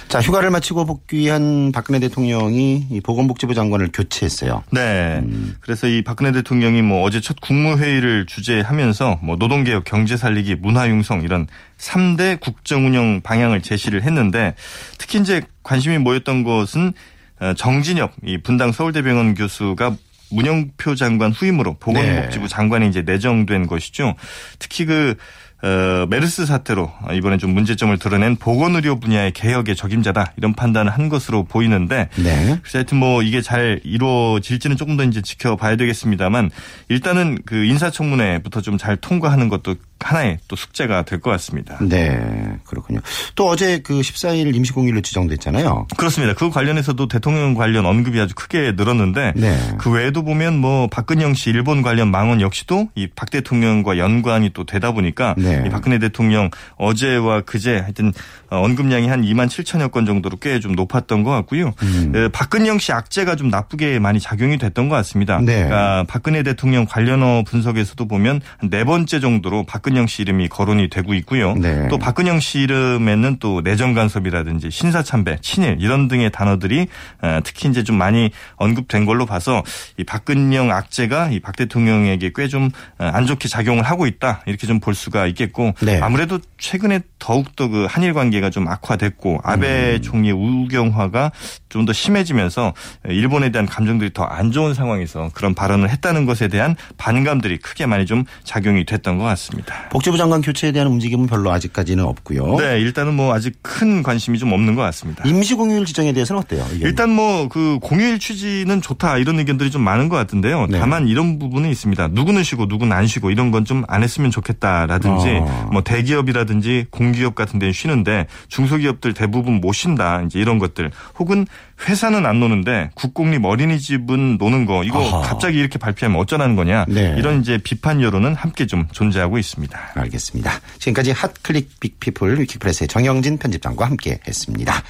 자, 0.09 0.19
휴가를 0.21 0.49
마치고 0.49 0.85
복귀한 0.85 1.71
박근혜 1.71 1.99
대통령이 1.99 2.87
이 2.89 2.99
보건복지부 2.99 3.53
장관을 3.53 3.91
교체했어요. 3.93 4.63
네. 4.71 5.19
음. 5.21 5.55
그래서 5.61 5.85
이 5.87 6.01
박근혜 6.01 6.31
대통령이 6.31 6.81
뭐 6.81 7.03
어제 7.03 7.21
첫 7.21 7.39
국무회의를 7.39 8.25
주재하면서 8.25 9.19
뭐 9.21 9.35
노동개혁, 9.35 9.83
경제 9.83 10.17
살리기, 10.17 10.55
문화융성 10.55 11.21
이런 11.21 11.45
3대 11.77 12.39
국정운영 12.39 13.21
방향을 13.21 13.61
제시를 13.61 14.01
했는데 14.01 14.55
특히 14.97 15.19
이제 15.19 15.43
관심이 15.61 15.99
모였던 15.99 16.43
것은 16.43 16.93
어, 17.39 17.53
정진엽 17.53 18.13
이 18.25 18.39
분당 18.39 18.71
서울대병원 18.71 19.35
교수가 19.35 19.95
문영표 20.31 20.95
장관 20.95 21.31
후임으로 21.31 21.75
보건복지부 21.79 22.45
네. 22.45 22.47
장관이 22.47 22.87
이제 22.87 23.03
내정된 23.03 23.67
것이죠. 23.67 24.15
특히 24.57 24.85
그 24.85 25.15
어, 25.61 26.05
메르스 26.09 26.45
사태로 26.45 26.91
이번에 27.13 27.37
좀 27.37 27.53
문제점을 27.53 27.97
드러낸 27.99 28.35
보건의료 28.37 28.99
분야의 28.99 29.33
개혁의 29.33 29.75
적임자다 29.75 30.33
이런 30.37 30.53
판단을 30.53 30.91
한 30.91 31.09
것으로 31.09 31.43
보이는데 31.43 32.09
네. 32.15 32.57
그래서 32.61 32.77
하여튼 32.79 32.97
뭐 32.97 33.21
이게 33.21 33.41
잘 33.41 33.79
이루어질지는 33.83 34.77
조금 34.77 34.97
더 34.97 35.03
이제 35.03 35.21
지켜봐야 35.21 35.75
되겠습니다만 35.75 36.49
일단은 36.89 37.39
그 37.45 37.65
인사청문회부터 37.65 38.61
좀 38.61 38.79
잘 38.79 38.95
통과하는 38.95 39.49
것도 39.49 39.75
하나의 39.99 40.37
또 40.47 40.55
숙제가 40.55 41.03
될 41.03 41.19
것 41.19 41.31
같습니다. 41.31 41.77
네, 41.81 42.17
그렇군요. 42.65 43.01
또 43.35 43.47
어제 43.49 43.79
그 43.79 43.99
14일 43.99 44.55
임시공휴일로 44.55 45.01
지정됐잖아요. 45.01 45.87
그렇습니다. 45.97 46.33
그 46.33 46.49
관련해서도 46.49 47.07
대통령 47.09 47.53
관련 47.55 47.85
언급이 47.85 48.19
아주 48.21 48.33
크게 48.35 48.73
늘었는데 48.77 49.33
네. 49.35 49.57
그 49.79 49.91
외에도 49.91 50.23
보면 50.23 50.57
뭐 50.57 50.87
박근영 50.87 51.33
씨 51.33 51.49
일본 51.49 51.81
관련 51.81 52.09
망언 52.11 52.39
역시도 52.41 52.89
이 52.95 53.07
박 53.15 53.29
대통령과 53.31 53.97
연관이 53.97 54.51
또 54.53 54.65
되다 54.65 54.91
보니까 54.93 55.35
네. 55.37 55.63
이 55.65 55.69
박근혜 55.69 55.99
대통령 55.99 56.49
어제와 56.77 57.41
그제 57.41 57.79
하여튼 57.79 58.13
어, 58.49 58.57
언급량이 58.61 59.07
한 59.07 59.21
2만 59.23 59.47
7천여 59.47 59.91
건 59.91 60.05
정도로 60.05 60.37
꽤 60.37 60.59
좀 60.59 60.73
높았던 60.73 61.23
것 61.23 61.31
같고요. 61.31 61.73
음. 61.83 62.11
에, 62.15 62.27
박근영 62.29 62.79
씨 62.79 62.91
악재가 62.91 63.35
좀 63.35 63.49
나쁘게 63.49 63.99
많이 63.99 64.19
작용이 64.19 64.57
됐던 64.57 64.89
것 64.89 64.95
같습니다. 64.97 65.39
네. 65.39 65.63
그러니까 65.65 66.05
박근혜 66.07 66.43
대통령 66.43 66.85
관련어 66.85 67.43
분석에서도 67.45 68.05
보면 68.07 68.41
한네 68.57 68.83
번째 68.83 69.19
정도로 69.19 69.65
박근 69.65 69.88
영 69.97 70.07
씨 70.07 70.21
이름이 70.23 70.47
거론이 70.49 70.89
되고 70.89 71.13
있고요. 71.13 71.53
네. 71.55 71.87
또 71.89 71.97
박근영 71.97 72.39
씨 72.39 72.59
이름에는 72.61 73.37
또 73.39 73.61
내정 73.61 73.93
간섭이라든지 73.93 74.71
신사 74.71 75.03
참배, 75.03 75.37
친일 75.41 75.77
이런 75.79 76.07
등의 76.07 76.31
단어들이 76.31 76.87
어, 77.21 77.39
특히 77.43 77.69
이제 77.69 77.83
좀 77.83 77.97
많이 77.97 78.31
언급된 78.55 79.05
걸로 79.05 79.25
봐서 79.25 79.63
이 79.97 80.03
박근영 80.03 80.71
악재가 80.71 81.29
이 81.31 81.39
박 81.39 81.55
대통령에게 81.55 82.31
꽤좀 82.35 82.69
어, 82.99 83.05
안 83.05 83.25
좋게 83.25 83.47
작용을 83.47 83.83
하고 83.83 84.05
있다 84.07 84.41
이렇게 84.45 84.65
좀 84.67 84.79
볼 84.79 84.95
수가 84.95 85.25
있겠고 85.27 85.73
네. 85.81 85.99
아무래도 86.01 86.39
최근에 86.57 87.01
더욱더 87.19 87.67
그 87.67 87.85
한일 87.89 88.13
관계가 88.13 88.49
좀 88.49 88.67
악화됐고 88.67 89.39
아베 89.43 89.95
음. 89.95 90.01
총리의 90.01 90.33
우경화가 90.33 91.31
좀 91.69 91.85
더 91.85 91.93
심해지면서 91.93 92.73
일본에 93.07 93.49
대한 93.51 93.65
감정들이 93.65 94.11
더 94.13 94.23
안 94.29 94.51
좋은 94.51 94.73
상황에서 94.73 95.31
그런 95.33 95.53
발언을 95.55 95.89
했다는 95.89 96.25
것에 96.25 96.47
대한 96.49 96.75
반감들이 96.97 97.57
크게 97.57 97.85
많이 97.87 98.05
좀 98.05 98.23
작용이 98.43 98.85
됐던 98.85 99.17
것 99.17 99.23
같습니다. 99.25 99.75
복지부 99.91 100.17
장관 100.17 100.41
교체에 100.41 100.71
대한 100.71 100.87
움직임은 100.87 101.27
별로 101.27 101.51
아직까지는 101.51 102.03
없고요. 102.03 102.57
네, 102.57 102.79
일단은 102.79 103.13
뭐 103.15 103.33
아직 103.33 103.57
큰 103.61 104.03
관심이 104.03 104.37
좀 104.39 104.51
없는 104.51 104.75
것 104.75 104.81
같습니다. 104.83 105.23
임시 105.25 105.55
공휴일 105.55 105.85
지정에 105.85 106.11
대해서는 106.13 106.41
어때요? 106.41 106.63
의견이? 106.71 106.81
일단 106.83 107.09
뭐 107.11 107.47
그 107.49 107.79
공휴일 107.81 108.19
취지는 108.19 108.81
좋다 108.81 109.17
이런 109.17 109.39
의견들이 109.39 109.71
좀 109.71 109.81
많은 109.81 110.09
것 110.09 110.15
같은데요. 110.17 110.67
네. 110.69 110.79
다만 110.79 111.07
이런 111.07 111.39
부분은 111.39 111.69
있습니다. 111.69 112.09
누구는 112.09 112.43
쉬고 112.43 112.65
누구는 112.65 112.95
안 112.95 113.07
쉬고 113.07 113.29
이런 113.31 113.51
건 113.51 113.59
좀 113.65 113.83
안 113.87 114.03
했으면 114.03 114.31
좋겠다라든지 114.31 115.27
어. 115.41 115.69
뭐 115.71 115.81
대기업이라든지 115.83 116.85
공기업 116.91 117.35
같은 117.35 117.59
데는 117.59 117.73
쉬는데 117.73 118.27
중소기업들 118.47 119.13
대부분 119.13 119.55
못 119.61 119.73
쉰다 119.73 120.23
이제 120.23 120.39
이런 120.39 120.59
것들 120.59 120.91
혹은 121.19 121.45
회사는 121.87 122.25
안 122.25 122.39
노는데 122.39 122.89
국공립 122.95 123.43
어린이집은 123.45 124.37
노는 124.37 124.65
거 124.65 124.83
이거 124.83 125.01
아하. 125.01 125.21
갑자기 125.21 125.59
이렇게 125.59 125.77
발표하면 125.79 126.19
어쩌라는 126.19 126.55
거냐 126.55 126.85
네. 126.87 127.15
이런 127.17 127.41
이제 127.41 127.57
비판 127.63 128.01
여론은 128.01 128.35
함께 128.35 128.65
좀 128.65 128.85
존재하고 128.91 129.37
있습니다. 129.37 129.68
알겠습니다. 129.95 130.61
지금까지 130.79 131.11
핫클릭 131.11 131.79
빅피플 131.79 132.39
위키프레스의 132.41 132.87
정영진 132.87 133.37
편집장과 133.37 133.85
함께 133.85 134.19
했습니다. 134.27 134.83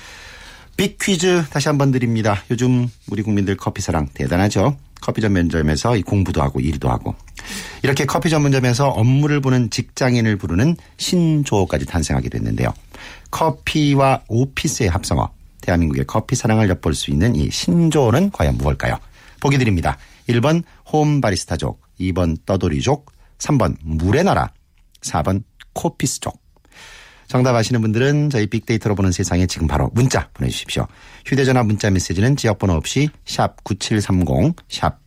빅퀴즈 0.78 1.46
다시 1.50 1.68
한번 1.68 1.92
드립니다. 1.92 2.42
요즘 2.52 2.88
우리 3.10 3.22
국민들 3.22 3.58
커피 3.58 3.82
사랑 3.82 4.08
대단하죠? 4.14 4.78
커피 5.02 5.22
전문점에서 5.22 5.98
이 5.98 6.02
공부도 6.02 6.42
하고 6.42 6.60
일도 6.60 6.90
하고 6.90 7.16
이렇게 7.84 8.06
커피 8.06 8.30
전문점에서 8.30 8.90
업무를 8.90 9.42
보는 9.42 9.70
직장인을 9.70 10.38
부르는 10.38 10.76
신조어까지 10.98 11.86
탄생하게 11.86 12.30
됐는데요. 12.30 12.74
커피와 13.32 14.22
오피스의 14.28 14.90
합성어 14.90 15.30
대한민국의 15.62 16.06
커피 16.08 16.36
사랑을 16.36 16.70
엿볼 16.70 16.94
수 16.94 17.12
있는 17.12 17.36
이 17.36 17.50
신조어는 17.50 18.32
과연 18.32 18.58
무엇일까요? 18.58 18.98
보기 19.40 19.58
드립니다. 19.58 19.98
1번 20.28 20.64
홈 20.92 21.22
바리스타족, 21.22 21.82
2번 22.00 22.38
떠돌이족, 22.46 23.12
3번 23.38 23.76
물의 23.82 24.24
나라, 24.24 24.52
4번 25.02 25.44
코피스족. 25.74 26.42
정답 27.28 27.56
아시는 27.56 27.82
분들은 27.82 28.32
저희 28.32 28.48
빅데이터로 28.48 28.96
보는 28.96 29.12
세상에 29.12 29.46
지금 29.46 29.68
바로 29.68 29.92
문자 29.94 30.30
보내주십시오. 30.34 30.88
휴대전화 31.26 31.62
문자 31.62 31.92
메시지는 31.92 32.36
지역번호 32.36 32.74
없이 32.74 33.10
샵 33.26 33.64
9730, 33.64 34.56
샵 34.68 35.00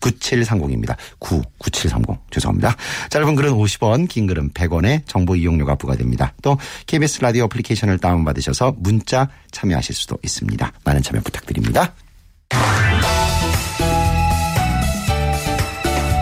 9730입니다. 0.00 0.96
9, 1.18 1.42
9730. 1.58 2.30
죄송합니다. 2.30 2.76
짧은 3.10 3.34
글은 3.34 3.52
50원, 3.52 4.08
긴 4.08 4.26
글은 4.26 4.50
100원의 4.50 5.02
정보 5.06 5.34
이용료가 5.34 5.74
부과됩니다. 5.74 6.34
또 6.42 6.58
KBS 6.86 7.22
라디오 7.22 7.44
애플리케이션을 7.46 7.98
다운받으셔서 7.98 8.76
문자 8.78 9.28
참여하실 9.50 9.94
수도 9.94 10.16
있습니다. 10.22 10.72
많은 10.84 11.02
참여 11.02 11.22
부탁드립니다. 11.22 11.92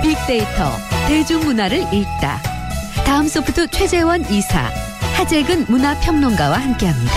빅데이터 0.02 0.72
대중문화를 1.08 1.92
읽다. 1.92 2.61
다음 3.04 3.28
소프트 3.28 3.68
최재원 3.70 4.22
이사, 4.30 4.70
하재근 5.16 5.66
문화평론가와 5.68 6.58
함께합니다. 6.58 7.12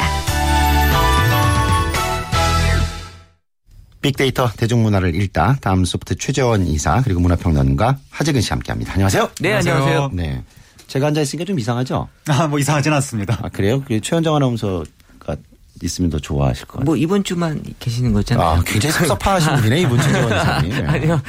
빅데이터 4.02 4.48
대중문화를 4.56 5.16
읽다 5.16 5.58
다음 5.62 5.84
소프트 5.84 6.16
최재원 6.16 6.68
이사 6.68 7.02
그리고 7.02 7.20
문화평론가 7.22 7.98
하재근 8.12 8.42
씨 8.42 8.52
함께합니다. 8.52 8.94
안녕하세요. 8.94 9.32
네, 9.42 9.54
안녕하세요. 9.54 10.12
네. 10.14 10.44
제가 10.88 11.08
앉아 11.08 11.22
있으니까 11.22 11.46
좀 11.46 11.58
이상하죠? 11.60 12.08
아, 12.28 12.48
뭐 12.48 12.60
이상하진 12.60 12.94
않습니다. 12.94 13.40
아, 13.42 13.50
그래요? 13.50 13.82
그 13.88 14.00
최현정 14.00 14.36
아나운서가 14.36 15.36
있으면 15.82 16.12
더 16.12 16.20
좋아하실 16.20 16.66
것 16.68 16.74
같아요. 16.74 16.86
뭐 16.86 16.96
이번 16.96 17.24
주만 17.24 17.60
계시는 17.80 18.14
거잖아요. 18.14 18.48
아, 18.48 18.64
굉장히 18.64 18.94
섭섭하신 18.94 19.56
분이네, 19.56 19.82
이분 19.82 20.00
최재원 20.00 20.28
이사님. 20.38 20.70
네. 20.70 20.84
아니요. 20.86 21.22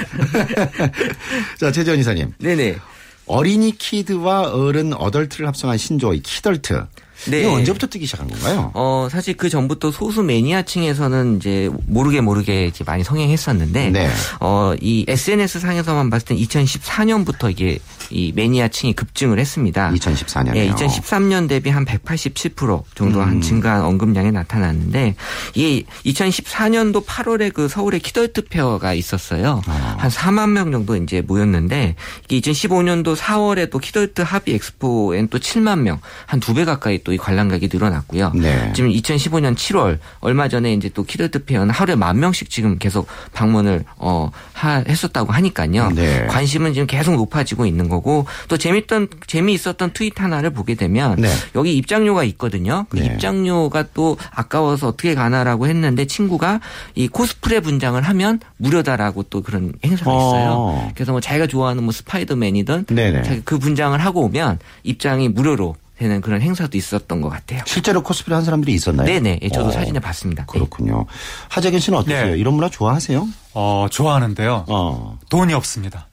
자, 1.58 1.72
최재원 1.72 1.98
이사님. 1.98 2.32
네네. 2.38 2.76
어린이 3.26 3.76
키드와 3.76 4.52
어른 4.52 4.92
어덜트를 4.94 5.46
합성한 5.46 5.78
신조어 5.78 6.14
이 6.14 6.20
키덜트. 6.20 6.86
네. 7.28 7.40
이거 7.40 7.52
언제부터 7.54 7.86
뜨기 7.86 8.06
시작한 8.06 8.28
건가요? 8.28 8.70
어, 8.74 9.08
사실 9.10 9.36
그 9.36 9.48
전부터 9.48 9.90
소수 9.90 10.22
매니아층에서는 10.22 11.36
이제 11.38 11.70
모르게 11.86 12.20
모르게 12.20 12.66
이제 12.66 12.84
많이 12.84 13.02
성행했었는데, 13.04 13.90
네. 13.90 14.10
어, 14.40 14.74
이 14.80 15.04
SNS 15.08 15.60
상에서만 15.60 16.10
봤을 16.10 16.26
땐 16.28 16.36
2014년부터 16.38 17.50
이게 17.50 17.78
이 18.10 18.32
매니아층이 18.34 18.92
급증을 18.92 19.38
했습니다. 19.38 19.90
2014년에요. 19.92 20.56
예, 20.56 20.70
2013년 20.70 21.48
대비 21.48 21.70
한 21.70 21.84
187% 21.84 22.84
정도 22.94 23.20
한 23.22 23.34
음. 23.34 23.40
증가한 23.40 23.82
언급량이 23.84 24.30
나타났는데 24.32 25.16
이게 25.54 25.84
2014년도 26.04 27.04
8월에 27.04 27.52
그 27.52 27.68
서울에 27.68 27.98
키덜트 27.98 28.46
페어가 28.48 28.94
있었어요. 28.94 29.62
아. 29.66 29.96
한 29.98 30.10
4만 30.10 30.50
명 30.50 30.70
정도 30.70 30.96
이제 30.96 31.20
모였는데 31.20 31.96
이게 32.28 32.50
2015년도 32.52 33.16
4월에 33.16 33.70
또 33.70 33.78
키덜트 33.78 34.22
하비 34.22 34.54
엑스포엔 34.54 35.28
또 35.28 35.38
7만 35.38 35.80
명, 35.80 36.00
한 36.26 36.40
두 36.40 36.54
배 36.54 36.64
가까이 36.64 36.98
또 37.06 37.16
이 37.16 37.18
관람객이 37.18 37.68
늘어났고요. 37.72 38.32
네. 38.34 38.72
지금 38.74 38.90
2015년 38.90 39.54
7월 39.54 39.98
얼마 40.20 40.48
전에 40.48 40.72
이제 40.74 40.90
또 40.92 41.04
키덜트 41.04 41.44
페어는 41.44 41.70
하루에 41.70 41.94
만 41.94 42.18
명씩 42.18 42.50
지금 42.50 42.78
계속 42.78 43.06
방문을 43.32 43.84
어 43.96 44.30
하, 44.52 44.82
했었다고 44.86 45.32
하니까요. 45.32 45.90
네. 45.90 46.26
관심은 46.26 46.74
지금 46.74 46.88
계속 46.88 47.14
높아지고 47.14 47.64
있는 47.64 47.88
거고 47.88 48.26
또 48.48 48.56
재밌던 48.56 49.08
재미있었던 49.28 49.92
트윗 49.92 50.20
하나를 50.20 50.50
보게 50.50 50.74
되면 50.74 51.14
네. 51.16 51.28
여기 51.54 51.76
입장료가 51.76 52.24
있거든요. 52.24 52.86
그 52.88 52.98
네. 52.98 53.06
입장료가 53.06 53.84
또 53.94 54.16
아까워서 54.32 54.88
어떻게 54.88 55.14
가나라고 55.14 55.68
했는데 55.68 56.06
친구가 56.06 56.60
이 56.96 57.06
코스프레 57.06 57.60
분장을 57.60 58.00
하면 58.02 58.40
무료다라고 58.56 59.22
또 59.30 59.42
그런 59.42 59.72
행사가 59.84 60.10
어. 60.10 60.16
있어요. 60.18 60.92
그래서 60.94 61.12
뭐 61.12 61.20
자기가 61.20 61.46
좋아하는 61.46 61.84
뭐 61.84 61.92
스파이더맨이든. 61.92 62.86
자기 63.24 63.42
그 63.44 63.58
분장을 63.58 63.96
하고 63.98 64.22
오면 64.22 64.58
입장이 64.82 65.28
무료로 65.28 65.76
되는 65.98 66.20
그런 66.20 66.42
행사도 66.42 66.76
있었던 66.76 67.20
것 67.20 67.28
같아요. 67.30 67.62
실제로 67.64 68.02
코스프레 68.02 68.34
한 68.34 68.44
사람들이 68.44 68.74
있었나요? 68.74 69.06
네네. 69.06 69.40
예, 69.42 69.48
저도 69.48 69.68
어, 69.68 69.70
사진에 69.70 69.98
봤습니다. 69.98 70.42
네. 70.42 70.46
그렇군요. 70.52 71.06
하재근 71.48 71.80
씨는 71.80 71.98
어떠세요? 71.98 72.32
네. 72.32 72.38
이런 72.38 72.54
문화 72.54 72.68
좋아하세요? 72.68 73.26
어, 73.54 73.86
좋아하는데요. 73.90 74.66
어. 74.68 75.18
돈이 75.30 75.54
없습니다. 75.54 76.08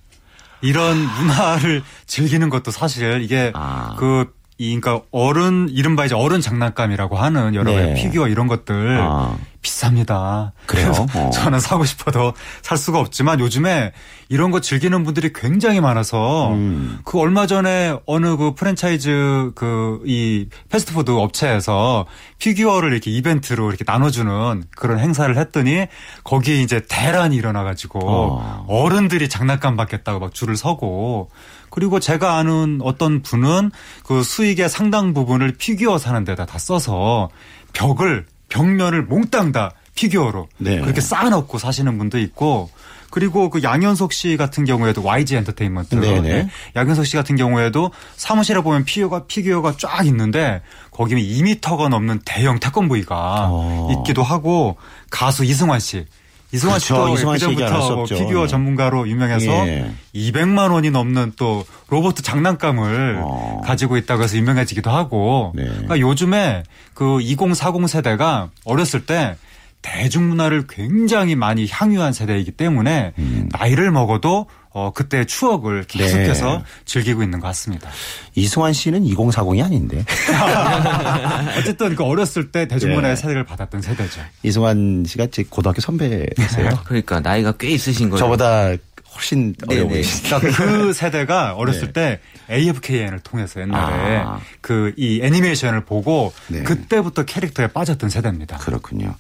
이런 0.61 0.97
문화를 0.97 1.83
즐기는 2.05 2.49
것도 2.49 2.71
사실 2.71 3.21
이게 3.21 3.51
아. 3.53 3.95
그, 3.99 4.33
이, 4.71 4.79
그러니까 4.79 5.05
어른, 5.11 5.67
이른바 5.69 6.05
이제 6.05 6.15
어른 6.15 6.41
장난감이라고 6.41 7.17
하는 7.17 7.55
여러 7.55 7.73
가지 7.73 7.87
네. 7.87 7.93
피규어 7.95 8.27
이런 8.27 8.47
것들 8.47 8.99
아. 9.01 9.35
비쌉니다. 9.61 10.51
그래요? 10.65 10.91
어. 11.15 11.29
저는 11.31 11.59
사고 11.59 11.85
싶어도 11.85 12.33
살 12.61 12.77
수가 12.77 12.99
없지만 12.99 13.39
요즘에 13.39 13.93
이런 14.27 14.51
거 14.51 14.59
즐기는 14.59 15.03
분들이 15.05 15.31
굉장히 15.33 15.79
많아서 15.79 16.51
음. 16.51 16.99
그 17.05 17.17
얼마 17.17 17.47
전에 17.47 17.95
어느 18.05 18.35
그 18.35 18.55
프랜차이즈 18.55 19.51
그 19.55 19.93
이 20.05 20.47
패스트푸드 20.69 21.11
업체에서 21.11 22.05
피규어를 22.39 22.91
이렇게 22.91 23.11
이벤트로 23.11 23.69
이렇게 23.69 23.83
나눠주는 23.85 24.63
그런 24.75 24.99
행사를 24.99 25.35
했더니 25.35 25.87
거기에 26.23 26.61
이제 26.61 26.81
대란이 26.87 27.35
일어나가지고 27.35 27.99
어. 28.03 28.65
어. 28.67 28.89
른들이 28.89 29.29
장난감 29.29 29.75
받겠다고 29.75 30.19
막 30.19 30.33
줄을 30.33 30.55
서고 30.55 31.29
그리고 31.73 31.99
제가 31.99 32.37
아는 32.37 32.81
어떤 32.83 33.23
분은 33.23 33.71
그 34.05 34.21
수익의 34.21 34.69
상당 34.69 35.15
부분을 35.15 35.55
피규어 35.57 35.97
사는 35.97 36.23
데다 36.23 36.45
다 36.45 36.59
써서 36.59 37.31
벽을 37.73 38.27
벽면을 38.47 39.01
몽땅 39.01 39.51
다 39.51 39.71
피규어로 39.95 40.49
네. 40.59 40.79
그렇게 40.79 41.01
쌓아놓고 41.01 41.57
사시는 41.57 41.97
분도 41.97 42.19
있고 42.19 42.69
그리고 43.09 43.49
그 43.49 43.63
양현석 43.63 44.13
씨 44.13 44.37
같은 44.37 44.65
경우에도 44.65 45.01
YG 45.01 45.35
엔터테인먼트 45.37 45.95
네네. 45.95 46.21
네. 46.21 46.49
양현석 46.75 47.07
씨 47.07 47.15
같은 47.15 47.35
경우에도 47.35 47.89
사무실에 48.17 48.61
보면 48.61 48.85
피규어가 48.85 49.25
피규어가 49.25 49.73
쫙 49.79 50.05
있는데 50.05 50.61
거기는 50.91 51.23
2미터가 51.23 51.89
넘는 51.89 52.19
대형 52.23 52.59
태권브이가 52.59 53.47
어. 53.49 53.89
있기도 53.97 54.21
하고 54.21 54.77
가수 55.09 55.43
이승환 55.43 55.79
씨 55.79 56.05
이승환 56.53 56.79
그렇죠. 56.79 57.37
씨도 57.37 57.49
그전부터 57.55 57.95
뭐. 57.95 58.05
피규어 58.05 58.47
전문가로 58.47 59.07
유명해서 59.07 59.51
예. 59.67 59.91
200만 60.13 60.71
원이 60.71 60.91
넘는 60.91 61.33
또 61.35 61.65
로봇 61.89 62.15
장난감을 62.15 63.21
어. 63.23 63.61
가지고 63.65 63.97
있다고 63.97 64.23
해서 64.23 64.37
유명해지기도 64.37 64.91
하고 64.91 65.51
네. 65.55 65.63
그러니까 65.65 65.99
요즘에 65.99 66.63
그 66.93 67.19
2040 67.21 67.87
세대가 67.87 68.49
어렸을 68.65 69.05
때 69.05 69.35
대중문화를 69.81 70.65
굉장히 70.69 71.35
많이 71.35 71.67
향유한 71.69 72.13
세대이기 72.13 72.51
때문에 72.51 73.13
나이를 73.51 73.91
먹어도 73.91 74.47
어 74.73 74.91
그때 74.91 75.23
추억을 75.23 75.83
계속해서 75.83 76.55
음. 76.55 76.57
네. 76.59 76.65
즐기고 76.85 77.21
있는 77.21 77.39
것 77.39 77.47
같습니다. 77.47 77.89
이승환 78.33 78.73
씨는 78.73 79.03
2040이 79.03 79.63
아닌데. 79.63 80.03
어쨌든 81.57 81.95
그 81.95 82.03
어렸을 82.03 82.51
때 82.51 82.67
대중문화의 82.67 83.15
네. 83.15 83.21
세대를 83.21 83.43
받았던 83.43 83.83
세대죠. 83.83 84.21
이승환 84.41 85.05
씨가 85.07 85.27
제 85.27 85.43
고등학교 85.47 85.79
선배세요. 85.79 86.81
그러니까 86.85 87.19
나이가 87.19 87.51
꽤 87.51 87.69
있으신 87.69 88.09
거죠. 88.09 88.23
저보다 88.25 88.75
훨씬 89.15 89.55
어려 89.67 89.81
네네. 89.81 89.89
보이시죠. 89.89 90.39
그러니까 90.39 90.65
그 90.65 90.93
세대가 90.93 91.53
어렸을 91.53 91.93
때 91.93 92.19
AFKN을 92.49 93.19
통해서 93.19 93.61
옛날에 93.61 94.09
네. 94.09 94.23
아. 94.25 94.39
그이 94.61 95.21
애니메이션을 95.21 95.85
보고 95.85 96.33
네. 96.47 96.63
그때부터 96.63 97.25
캐릭터에 97.25 97.67
빠졌던 97.67 98.09
세대입니다. 98.09 98.57
그렇군요. 98.57 99.13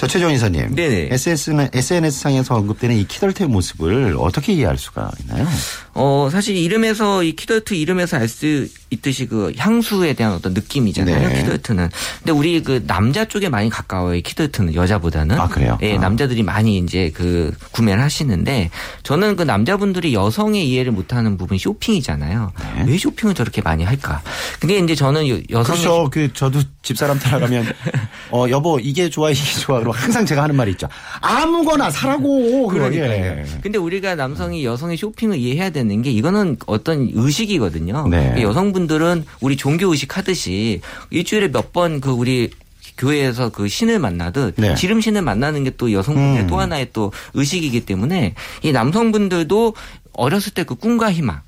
저 0.00 0.06
최종 0.06 0.32
이사님. 0.32 0.74
네네. 0.74 1.08
SNS는, 1.10 1.68
SNS상에서 1.74 2.54
언급되는 2.54 2.96
이 2.96 3.06
키덜트의 3.06 3.50
모습을 3.50 4.16
어떻게 4.18 4.54
이해할 4.54 4.78
수가 4.78 5.10
있나요? 5.20 5.46
어, 5.92 6.30
사실 6.32 6.56
이름에서 6.56 7.22
이 7.22 7.36
키덜트 7.36 7.74
이름에서 7.74 8.16
알 8.16 8.26
수 8.26 8.66
있듯이 8.90 9.26
그 9.26 9.52
향수에 9.56 10.14
대한 10.14 10.32
어떤 10.34 10.52
느낌이잖아요. 10.52 11.28
네. 11.28 11.42
키덜트는. 11.42 11.88
근데 12.18 12.32
우리 12.32 12.60
그 12.62 12.84
남자 12.86 13.24
쪽에 13.24 13.48
많이 13.48 13.70
가까워요. 13.70 14.16
이 14.16 14.22
키덜트는 14.22 14.74
여자보다는. 14.74 15.38
아, 15.40 15.46
그래요? 15.48 15.78
예, 15.82 15.96
아. 15.96 16.00
남자들이 16.00 16.42
많이 16.42 16.78
이제 16.78 17.10
그 17.14 17.52
구매를 17.70 18.02
하시는데 18.02 18.70
저는 19.04 19.36
그 19.36 19.44
남자분들이 19.44 20.12
여성의 20.14 20.68
이해를 20.68 20.90
못하는 20.92 21.36
부분 21.36 21.56
쇼핑이잖아요. 21.56 22.52
네. 22.78 22.84
왜 22.88 22.98
쇼핑을 22.98 23.34
저렇게 23.34 23.62
많이 23.62 23.84
할까? 23.84 24.22
근데 24.58 24.78
이제 24.78 24.94
저는 24.94 25.28
여- 25.28 25.40
여성의 25.50 25.80
그렇죠. 25.82 26.10
그 26.10 26.32
저도 26.32 26.60
집사람 26.82 27.18
따라가면 27.18 27.66
어 28.32 28.46
여보 28.50 28.78
이게 28.80 29.08
좋아 29.08 29.30
이게 29.30 29.40
좋아 29.60 29.78
그러면 29.78 30.00
항상 30.00 30.26
제가 30.26 30.42
하는 30.42 30.56
말이 30.56 30.72
있죠. 30.72 30.88
아무거나 31.20 31.90
사라고. 31.90 32.66
그러니까요. 32.68 33.10
예. 33.10 33.44
근데 33.62 33.78
우리가 33.78 34.14
남성이 34.16 34.64
여성의 34.64 34.96
쇼핑을 34.96 35.38
이해해야 35.38 35.70
되는 35.70 36.02
게 36.02 36.10
이거는 36.10 36.56
어떤 36.66 37.08
의식이거든요. 37.12 38.08
네. 38.08 38.16
그러니까 38.18 38.40
여성분들은 38.84 39.24
우리 39.40 39.56
종교 39.56 39.88
의식 39.88 40.16
하듯이 40.16 40.80
일주일에 41.10 41.48
몇 41.48 41.72
번 41.72 42.00
그 42.00 42.10
우리 42.10 42.50
교회에서 42.96 43.50
그 43.50 43.68
신을 43.68 43.98
만나듯 43.98 44.54
네. 44.56 44.74
지름 44.74 45.00
신을 45.00 45.22
만나는 45.22 45.64
게 45.64 45.70
또 45.76 45.92
여성분들의 45.92 46.44
음. 46.44 46.46
또 46.48 46.58
하나의 46.58 46.88
또 46.92 47.12
의식이기 47.34 47.84
때문에 47.86 48.34
이 48.62 48.72
남성분들도 48.72 49.74
어렸을 50.12 50.52
때 50.52 50.64
그 50.64 50.74
꿈과 50.74 51.12
희망 51.12 51.40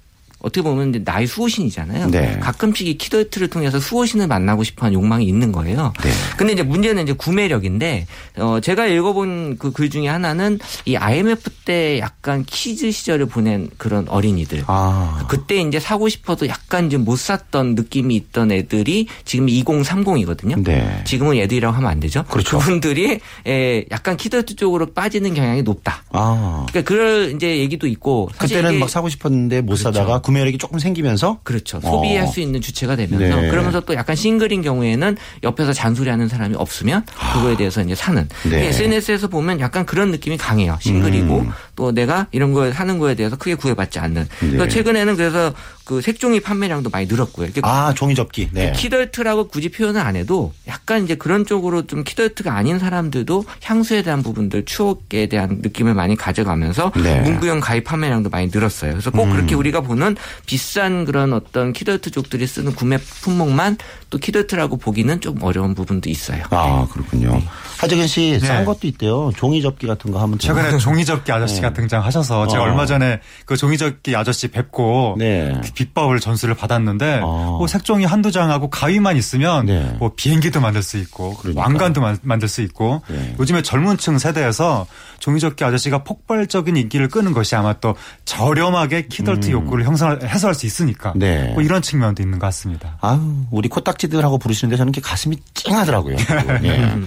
어떻게 0.43 0.63
보면 0.63 0.91
이제 0.91 1.01
나의 1.05 1.27
수호신이잖아요. 1.27 2.11
네. 2.11 2.39
가끔씩 2.41 2.87
이 2.87 2.99
키덜트를 2.99 3.49
통해서 3.49 3.79
수호신을 3.79 4.27
만나고 4.27 4.65
싶어하는 4.65 4.95
욕망이 4.95 5.27
있는 5.27 5.53
거예요. 5.53 5.93
네. 6.03 6.11
근데 6.37 6.53
이제 6.55 6.63
문제는 6.63 7.03
이제 7.05 7.13
구매력인데 7.13 8.07
어 8.39 8.61
제가 8.61 8.87
읽어본 8.87 9.59
그 9.59 9.73
글 9.73 9.91
중에 9.91 10.07
하나는 10.09 10.59
이 10.85 10.97
IMF 10.97 11.51
때 11.65 11.99
약간 11.99 12.45
kids 12.45 12.91
시절을 12.93 13.27
보낸 13.27 13.69
그런 13.79 14.09
어린이들. 14.09 14.65
아. 14.67 15.25
그때 15.29 15.61
이제 15.61 15.81
사고 15.81 16.09
싶어도 16.09 16.47
약간 16.49 16.89
좀 16.91 17.03
못 17.03 17.17
샀던 17.19 17.75
느낌이 17.75 18.15
있던 18.15 18.53
애들이 18.53 19.07
지금 19.25 19.47
2030이거든요. 19.47 20.63
네. 20.63 21.03
지금은 21.05 21.37
애들이라고 21.37 21.75
하면 21.77 21.91
안 21.91 22.01
되죠. 22.01 22.25
그렇죠. 22.25 22.59
그분들이 22.59 23.19
에 23.47 23.85
약간 23.91 24.17
키더트 24.17 24.57
쪽으로 24.57 24.87
빠지는 24.93 25.35
경향이 25.35 25.63
높다. 25.63 26.05
아. 26.11 26.67
그러니까 26.71 26.89
그럴 26.89 27.33
이제 27.35 27.59
얘기도 27.59 27.87
있고 27.87 28.31
그때는 28.39 28.79
막 28.79 28.89
사고 28.89 29.09
싶었는데 29.09 29.63
못 29.63 29.75
그렇죠. 29.75 29.83
사다가 29.85 30.21
구매력이 30.33 30.59
조금 30.59 30.79
생기면서 30.79 31.41
그렇죠. 31.43 31.81
소비할 31.81 32.25
어. 32.25 32.27
수 32.27 32.41
있는 32.41 32.61
주체가 32.61 32.97
되면서 32.97 33.41
네. 33.41 33.49
그러면서 33.49 33.81
또 33.81 33.95
약간 33.95 34.17
싱글인 34.17 34.63
경우에는 34.63 35.17
옆에서 35.43 35.73
잔소리하는 35.73 36.29
사람이 36.29 36.55
없으면 36.57 37.05
그거에 37.35 37.57
대해서 37.57 37.83
이제 37.83 37.95
사는. 37.95 38.27
네. 38.49 38.69
SNS에서 38.69 39.29
보면 39.29 39.61
약간 39.61 39.85
그런 39.85 40.11
느낌이 40.11 40.39
강해요. 40.39 40.79
싱글이고 40.81 41.41
음. 41.41 41.51
또 41.77 41.93
내가 41.93 42.27
이런 42.33 42.53
걸 42.53 42.73
사는 42.73 42.99
거에 42.99 43.15
대해서 43.15 43.37
크게 43.37 43.55
구애받지 43.57 43.99
않는. 43.99 44.29
그래서 44.39 44.65
네. 44.65 44.69
최근에는 44.69 45.17
그래서 45.17 45.53
그 45.85 46.01
색종이 46.01 46.41
판매량도 46.41 46.91
많이 46.91 47.07
늘었고요. 47.07 47.47
이렇게 47.47 47.61
아 47.65 47.93
종이 47.95 48.15
접기. 48.15 48.49
네. 48.53 48.73
키덜트라고 48.73 49.49
굳이 49.49 49.69
표현을 49.69 50.01
안 50.01 50.17
해도 50.17 50.53
약간 50.69 51.05
이제 51.05 51.17
그런 51.17 51.45
쪽으로 51.45 51.87
좀 51.87 52.05
키덜트가 52.05 52.55
아닌 52.55 52.79
사람들도 52.79 53.45
향수에 53.63 54.03
대한 54.03 54.23
부분들 54.23 54.65
추억에 54.65 55.27
대한 55.29 55.59
느낌을 55.61 55.95
많이 55.95 56.17
가져가면서 56.17 56.93
네. 57.03 57.19
음. 57.19 57.25
문구형 57.25 57.61
가입 57.61 57.85
판매량도 57.85 58.31
많이 58.31 58.49
늘었어요. 58.53 58.93
그래서 58.93 59.11
꼭 59.11 59.27
그렇게 59.31 59.55
우리가 59.55 59.81
보는 59.81 60.17
비싼 60.47 61.05
그런 61.05 61.33
어떤 61.33 61.73
키덜트족들이 61.73 62.47
쓰는 62.47 62.75
구매 62.75 62.99
품목만 62.99 63.79
또 64.11 64.19
키덜트라고 64.19 64.77
보기는 64.77 65.21
좀 65.21 65.43
어려운 65.43 65.75
부분도 65.75 66.11
있어요. 66.11 66.43
아 66.51 66.87
그렇군요. 66.93 67.41
하재근 67.79 68.07
씨싼 68.07 68.59
네. 68.61 68.65
것도 68.65 68.87
있대요. 68.87 69.31
종이 69.37 69.63
접기 69.63 69.87
같은 69.87 70.11
거 70.13 70.21
하면 70.21 70.39
좀- 70.39 70.55
최근에 70.55 70.79
종이 70.79 71.05
접기 71.05 71.33
아저씨가 71.33 71.73
등장하셔서 71.73 72.47
제가 72.49 72.63
어. 72.63 72.67
얼마 72.67 72.87
전에 72.87 73.21
그 73.47 73.57
종이 73.57 73.79
접기 73.79 74.15
아저씨 74.15 74.49
뵙고 74.49 75.17
네. 75.19 75.53
그 75.65 75.73
비법을 75.73 76.21
전수를 76.21 76.55
받았는데 76.55 77.21
어. 77.23 77.57
뭐 77.59 77.67
색종이 77.67 78.05
한두 78.05 78.31
장하고 78.31 78.71
가위만 78.71 79.17
있으면 79.17 79.67
네. 79.67 79.97
뭐 79.99 80.13
비행기도 80.15 80.61
만들 80.61 80.83
수 80.83 80.99
있고 80.99 81.35
그러니까. 81.39 81.63
왕관도 81.63 82.01
만- 82.01 82.19
만들 82.23 82.49
수 82.49 82.61
있고 82.63 83.03
네. 83.09 83.35
요즘에 83.39 83.63
젊은층 83.63 84.19
세대에서 84.19 84.87
종이접기 85.23 85.63
아저씨가 85.63 86.03
폭발적인 86.03 86.77
인기를 86.77 87.07
끄는 87.07 87.33
것이 87.33 87.55
아마 87.55 87.75
또 87.75 87.95
저렴하게 88.25 89.07
키덜트 89.07 89.53
욕구를 89.53 89.85
형성할 89.85 90.21
해소할 90.25 90.53
수 90.53 90.67
있으니까 90.67 91.13
음. 91.13 91.21
네. 91.21 91.53
뭐 91.55 91.63
이런 91.63 91.81
측면도 91.81 92.25
있는 92.25 92.41
것 92.41 92.47
같습니다. 92.49 92.99
아우 93.01 93.47
우리 93.53 93.69
코딱지들하고 93.69 94.39
부르시는데 94.39 94.77
저는 94.77 94.93
이렇게 94.93 95.01
가슴이 95.01 95.37
찡하더라고요. 95.55 96.17
예. 96.65 96.99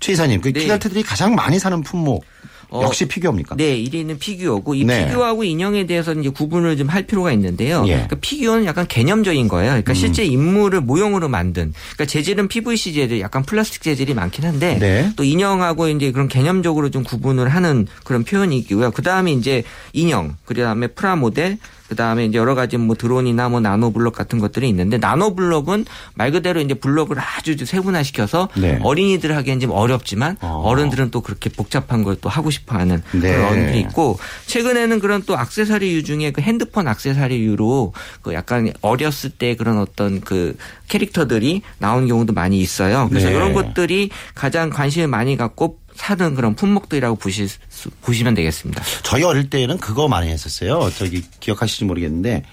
최 0.00 0.12
이사님 0.12 0.40
그 0.40 0.50
네. 0.50 0.60
키덜트들이 0.60 1.02
가장 1.02 1.34
많이 1.34 1.58
사는 1.58 1.78
품목 1.82 2.24
어, 2.72 2.82
역시 2.84 3.06
피규어입니까? 3.06 3.56
네, 3.56 3.76
1위는 3.82 4.18
피규어고 4.18 4.74
이 4.74 4.84
네. 4.84 5.06
피규어하고 5.06 5.44
인형에 5.44 5.86
대해서 5.86 6.12
이제 6.14 6.28
구분을 6.30 6.76
좀 6.76 6.92
할 6.92 7.02
필요가 7.06 7.32
있는데요. 7.32 7.84
예. 7.86 7.92
그러니까 7.92 8.16
피규어는 8.20 8.66
약간 8.66 8.86
개념적인 8.86 9.48
거예요. 9.48 9.70
그러니까 9.70 9.94
실제 9.94 10.24
인물을 10.24 10.80
모형으로 10.82 11.28
만든. 11.28 11.72
그러니까 11.94 12.04
재질은 12.06 12.48
PVC 12.48 12.92
재질, 12.92 13.20
약간 13.20 13.42
플라스틱 13.44 13.82
재질이 13.82 14.12
많긴 14.14 14.44
한데 14.44 14.78
네. 14.78 15.12
또 15.16 15.24
인형하고 15.24 15.88
이제 15.88 16.12
그런 16.12 16.28
개념적으로 16.28 16.90
좀 16.90 17.02
구분을 17.02 17.48
하는 17.48 17.86
그런 18.04 18.24
표현이 18.24 18.58
있고요. 18.58 18.90
그 18.90 19.00
다음에 19.02 19.32
이제 19.32 19.62
인형, 19.94 20.36
그 20.44 20.54
다음에 20.54 20.86
프라모델, 20.88 21.58
그 21.92 21.96
다음에 21.96 22.24
이제 22.24 22.38
여러 22.38 22.54
가지 22.54 22.78
뭐 22.78 22.96
드론이나 22.96 23.50
뭐 23.50 23.60
나노 23.60 23.92
블럭 23.92 24.14
같은 24.14 24.38
것들이 24.38 24.66
있는데 24.70 24.96
나노 24.96 25.34
블럭은 25.34 25.84
말 26.14 26.32
그대로 26.32 26.58
이제 26.58 26.72
블럭을 26.72 27.18
아주 27.20 27.54
세분화시켜서 27.62 28.48
네. 28.56 28.80
어린이들 28.82 29.36
하기엔 29.36 29.60
좀 29.60 29.72
어렵지만 29.72 30.38
어. 30.40 30.62
어른들은 30.64 31.10
또 31.10 31.20
그렇게 31.20 31.50
복잡한 31.50 32.02
걸 32.02 32.16
또 32.22 32.28
하고 32.28 32.50
싶어 32.50 32.76
하는 32.78 33.02
네. 33.12 33.32
그런 33.32 33.46
어른들이 33.46 33.80
있고 33.80 34.18
최근에는 34.46 35.00
그런 35.00 35.22
또 35.26 35.36
악세사리류 35.36 36.04
중에 36.04 36.30
그 36.30 36.40
핸드폰 36.40 36.86
악세사리류로 36.86 37.92
그 38.22 38.32
약간 38.32 38.72
어렸을 38.80 39.30
때 39.30 39.56
그런 39.56 39.78
어떤 39.78 40.20
그 40.20 40.56
캐릭터들이 40.88 41.62
나온 41.78 42.06
경우도 42.06 42.32
많이 42.32 42.60
있어요. 42.60 43.08
그래서 43.08 43.28
네. 43.28 43.34
이런 43.34 43.54
것들이 43.54 44.10
가장 44.34 44.70
관심을 44.70 45.08
많이 45.08 45.36
갖고 45.36 45.78
사는 45.94 46.34
그런 46.34 46.54
품목들이라고 46.54 47.16
보실 47.16 47.48
수, 47.48 47.90
보시면 48.02 48.34
되겠습니다. 48.34 48.82
저희 49.02 49.22
어릴 49.22 49.50
때는 49.50 49.78
그거 49.78 50.08
많이 50.08 50.28
했었어요. 50.30 50.90
저기 50.96 51.22
기억하실지 51.40 51.84
모르겠는데 51.84 52.44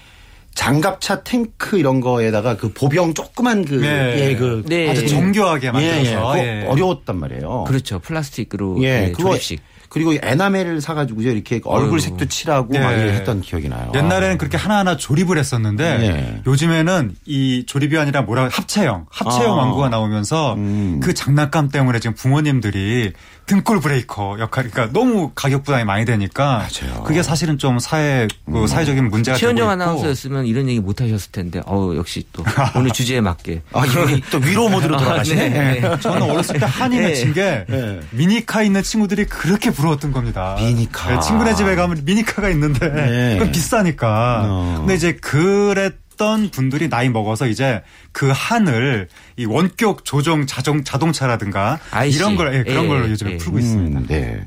장갑차 0.54 1.22
탱크 1.22 1.78
이런 1.78 2.00
거에다가 2.00 2.56
그 2.56 2.72
보병 2.72 3.14
조그만 3.14 3.64
그 3.64 3.74
네. 3.74 4.30
예, 4.30 4.36
그 4.36 4.62
네. 4.66 4.90
아주 4.90 5.06
정교하게 5.06 5.68
예, 5.68 5.70
만들어서 5.70 6.38
예. 6.38 6.62
예. 6.62 6.66
어려웠단 6.66 7.16
말이에요. 7.16 7.64
그렇죠. 7.66 7.98
플라스틱으로 8.00 8.82
예, 8.82 9.00
네, 9.00 9.12
그거 9.12 9.30
조립식. 9.30 9.60
그리고 9.90 10.14
에나멜을 10.14 10.80
사가지고요 10.80 11.30
이렇게 11.30 11.60
얼굴 11.64 11.98
어휴. 11.98 12.00
색도 12.00 12.26
칠하고 12.26 12.72
네. 12.72 12.78
막 12.78 12.92
이렇게 12.92 13.12
했던 13.12 13.40
기억이 13.40 13.68
나요. 13.68 13.90
옛날에는 13.94 14.38
그렇게 14.38 14.56
하나하나 14.56 14.96
조립을 14.96 15.36
했었는데 15.36 15.98
네. 15.98 16.42
요즘에는 16.46 17.16
이 17.26 17.64
조립이 17.66 17.98
아니라 17.98 18.22
뭐라 18.22 18.48
합체형 18.50 19.06
합체형 19.10 19.52
아. 19.52 19.56
왕구가 19.56 19.88
나오면서 19.88 20.54
음. 20.54 21.00
그 21.02 21.12
장난감 21.12 21.68
때문에 21.68 21.98
지금 21.98 22.14
부모님들이 22.14 23.12
등골 23.50 23.80
브레이커 23.80 24.36
역할, 24.38 24.70
그러니까 24.70 24.92
너무 24.92 25.32
가격 25.34 25.64
부담이 25.64 25.82
많이 25.82 26.04
되니까 26.04 26.68
맞아요. 26.82 27.02
그게 27.02 27.20
사실은 27.20 27.58
좀 27.58 27.80
사회 27.80 28.28
그 28.46 28.68
사회적인 28.68 29.08
문제가 29.10 29.36
되고 29.36 29.40
최현정 29.40 29.68
아나운서였으면 29.68 30.46
이런 30.46 30.68
얘기 30.68 30.78
못 30.78 31.00
하셨을 31.00 31.32
텐데, 31.32 31.60
어우, 31.66 31.96
역시 31.96 32.24
또 32.32 32.44
오늘 32.76 32.92
주제에 32.92 33.20
맞게. 33.20 33.62
아, 33.72 33.84
이분이 33.84 34.22
또 34.30 34.38
위로 34.38 34.68
모드로 34.68 34.96
돌아가시네. 34.96 35.48
네, 35.48 35.80
네. 35.80 35.98
저는 35.98 36.22
어렸을 36.22 36.60
때 36.60 36.66
한이 36.66 36.96
네. 36.96 37.08
맺힌 37.08 37.32
게 37.32 37.64
네. 37.68 37.98
미니카 38.10 38.62
있는 38.62 38.84
친구들이 38.84 39.24
그렇게 39.24 39.72
부러웠던 39.72 40.12
겁니다. 40.12 40.54
미니카. 40.56 41.10
네, 41.10 41.20
친구네 41.20 41.54
집에 41.56 41.74
가면 41.74 42.02
미니카가 42.04 42.50
있는데 42.50 42.88
네. 42.88 43.34
그건 43.36 43.50
비싸니까. 43.50 44.42
어. 44.44 44.74
근데 44.78 44.94
이제 44.94 45.14
그랬 45.14 45.94
던 46.20 46.50
분들이 46.50 46.90
나이 46.90 47.08
먹어서 47.08 47.46
이제 47.48 47.80
그 48.12 48.30
한을 48.30 49.08
이 49.38 49.46
원격 49.46 50.04
조종 50.04 50.44
자동 50.46 50.84
자동차라든가 50.84 51.80
IC. 51.92 52.18
이런 52.18 52.36
걸 52.36 52.54
예, 52.54 52.62
그런 52.62 52.84
예, 52.84 52.88
걸로 52.88 53.08
요즘에 53.08 53.32
예. 53.32 53.36
풀고 53.38 53.58
있습니다. 53.58 54.00
음, 54.00 54.06
네. 54.06 54.46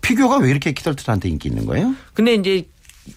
피규어가 0.00 0.36
왜 0.36 0.48
이렇게 0.48 0.70
키덜트한테 0.70 1.28
인기 1.28 1.48
있는 1.48 1.66
거예요? 1.66 1.92
근데 2.14 2.34
이제 2.34 2.68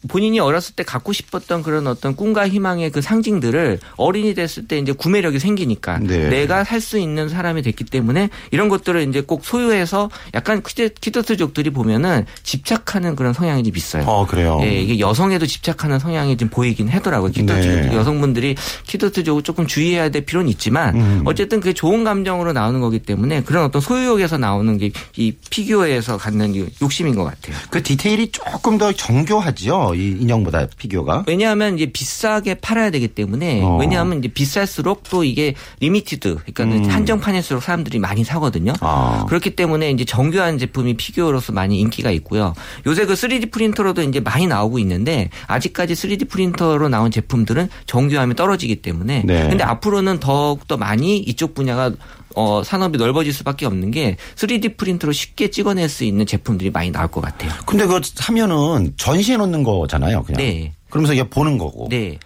본인이 0.07 0.39
어렸을 0.39 0.75
때 0.75 0.83
갖고 0.83 1.13
싶었던 1.13 1.63
그런 1.63 1.87
어떤 1.87 2.15
꿈과 2.15 2.47
희망의 2.47 2.91
그 2.91 3.01
상징들을 3.01 3.79
어린이 3.97 4.33
됐을 4.33 4.67
때 4.67 4.77
이제 4.77 4.91
구매력이 4.91 5.39
생기니까 5.39 5.99
네. 5.99 6.29
내가 6.29 6.63
살 6.63 6.81
수 6.81 6.97
있는 6.97 7.29
사람이 7.29 7.61
됐기 7.61 7.83
때문에 7.83 8.29
이런 8.49 8.67
것들을 8.67 9.07
이제 9.07 9.21
꼭 9.21 9.45
소유해서 9.45 10.09
약간 10.33 10.63
키더트족들이 10.63 11.69
보면은 11.69 12.25
집착하는 12.41 13.15
그런 13.15 13.33
성향이 13.33 13.63
좀 13.63 13.77
있어요. 13.77 14.03
어, 14.07 14.25
그래요. 14.25 14.59
예, 14.63 14.81
이게 14.81 14.99
여성에도 14.99 15.45
집착하는 15.45 15.99
성향이 15.99 16.37
좀 16.37 16.49
보이긴 16.49 16.87
하더라고요. 16.87 17.29
키더트 17.31 17.67
네. 17.67 17.95
여성분들이 17.95 18.55
키더트족을 18.87 19.43
조금 19.43 19.67
주의해야 19.67 20.09
될 20.09 20.25
필요는 20.25 20.49
있지만 20.49 20.95
음. 20.95 21.21
어쨌든 21.25 21.59
그게 21.59 21.73
좋은 21.73 22.03
감정으로 22.03 22.51
나오는 22.51 22.81
거기 22.81 22.97
때문에 22.97 23.43
그런 23.43 23.63
어떤 23.65 23.79
소유욕에서 23.79 24.39
나오는 24.39 24.77
게 24.79 24.91
이 25.17 25.33
피규어에서 25.49 26.17
갖는 26.17 26.55
이 26.55 26.65
욕심인 26.81 27.15
것 27.15 27.23
같아요. 27.23 27.55
그 27.69 27.83
디테일이 27.83 28.31
조금 28.31 28.77
더 28.77 28.91
정교하 28.93 29.51
죠. 29.81 29.95
이 29.95 30.17
인형보다 30.21 30.67
피규어가. 30.77 31.25
왜냐하면 31.27 31.75
이제 31.75 31.87
비싸게 31.87 32.55
팔아야 32.55 32.91
되기 32.91 33.07
때문에 33.07 33.61
어. 33.63 33.77
왜냐하면 33.77 34.19
이제 34.19 34.27
비쌀수록 34.27 35.03
또 35.09 35.23
이게 35.23 35.55
limited 35.79 36.37
그러니까 36.53 36.93
한정판일수록 36.93 37.63
사람들이 37.63 37.99
많이 37.99 38.23
사거든요. 38.23 38.71
음. 38.71 38.77
아. 38.81 39.25
그렇기 39.27 39.55
때문에 39.55 39.91
이제 39.91 40.05
정교한 40.05 40.57
제품이 40.57 40.95
피규어로서 40.95 41.51
많이 41.53 41.79
인기가 41.79 42.11
있고요. 42.11 42.53
요새 42.85 43.05
그 43.05 43.13
3D 43.13 43.51
프린터로도 43.51 44.03
이제 44.03 44.19
많이 44.19 44.47
나오고 44.47 44.79
있는데 44.79 45.29
아직까지 45.47 45.93
3D 45.93 46.29
프린터로 46.29 46.89
나온 46.89 47.11
제품들은 47.11 47.69
정교함이 47.85 48.35
떨어지기 48.35 48.77
때문에 48.77 49.23
네. 49.25 49.49
근데 49.49 49.63
앞으로는 49.63 50.19
더욱 50.19 50.67
더 50.67 50.77
많이 50.77 51.17
이쪽 51.17 51.53
분야가 51.53 51.91
어, 52.35 52.63
산업이 52.63 52.97
넓어질 52.97 53.33
수밖에 53.33 53.65
없는 53.65 53.91
게 53.91 54.17
3D 54.35 54.77
프린터로 54.77 55.13
쉽게 55.13 55.49
찍어낼 55.49 55.89
수 55.89 56.03
있는 56.03 56.25
제품들이 56.25 56.69
많이 56.69 56.91
나올 56.91 57.07
것 57.07 57.21
같아요. 57.21 57.51
근데 57.65 57.85
그거 57.85 58.01
사면은 58.03 58.93
전시해 58.97 59.37
놓는 59.37 59.63
거잖아요. 59.63 60.23
그냥. 60.23 60.37
네. 60.37 60.73
그러면서 60.89 61.13
이게 61.13 61.23
보는 61.23 61.57
거고. 61.57 61.87
네. 61.89 62.17